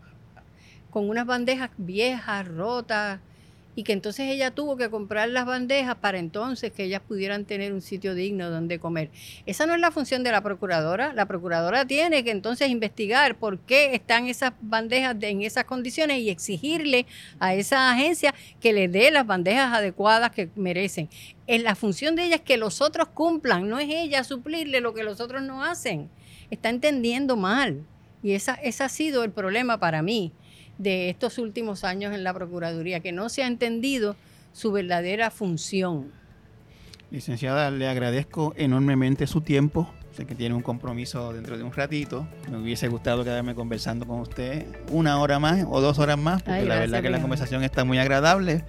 [0.96, 3.20] con unas bandejas viejas, rotas,
[3.76, 7.74] y que entonces ella tuvo que comprar las bandejas para entonces que ellas pudieran tener
[7.74, 9.10] un sitio digno donde comer.
[9.46, 11.12] Esa no es la función de la procuradora.
[11.12, 16.30] La procuradora tiene que entonces investigar por qué están esas bandejas en esas condiciones y
[16.30, 17.08] exigirle
[17.40, 21.10] a esa agencia que le dé las bandejas adecuadas que merecen.
[21.46, 24.94] En la función de ella es que los otros cumplan, no es ella suplirle lo
[24.94, 26.10] que los otros no hacen.
[26.52, 27.84] Está entendiendo mal.
[28.24, 30.32] Y esa, ese ha sido el problema para mí
[30.78, 34.16] de estos últimos años en la Procuraduría, que no se ha entendido
[34.54, 36.12] su verdadera función.
[37.12, 39.90] Licenciada, le agradezco enormemente su tiempo.
[40.12, 42.28] Sé que tiene un compromiso dentro de un ratito.
[42.50, 46.66] Me hubiese gustado quedarme conversando con usted una hora más o dos horas más, porque
[46.66, 48.64] la verdad que la conversación está muy agradable.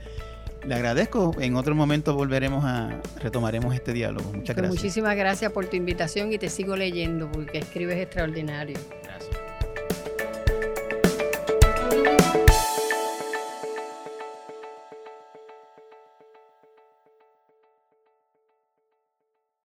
[0.66, 1.36] Le agradezco.
[1.38, 4.32] En otro momento volveremos a retomaremos este diálogo.
[4.32, 4.82] Muchas pues gracias.
[4.82, 8.76] Muchísimas gracias por tu invitación y te sigo leyendo porque escribes extraordinario.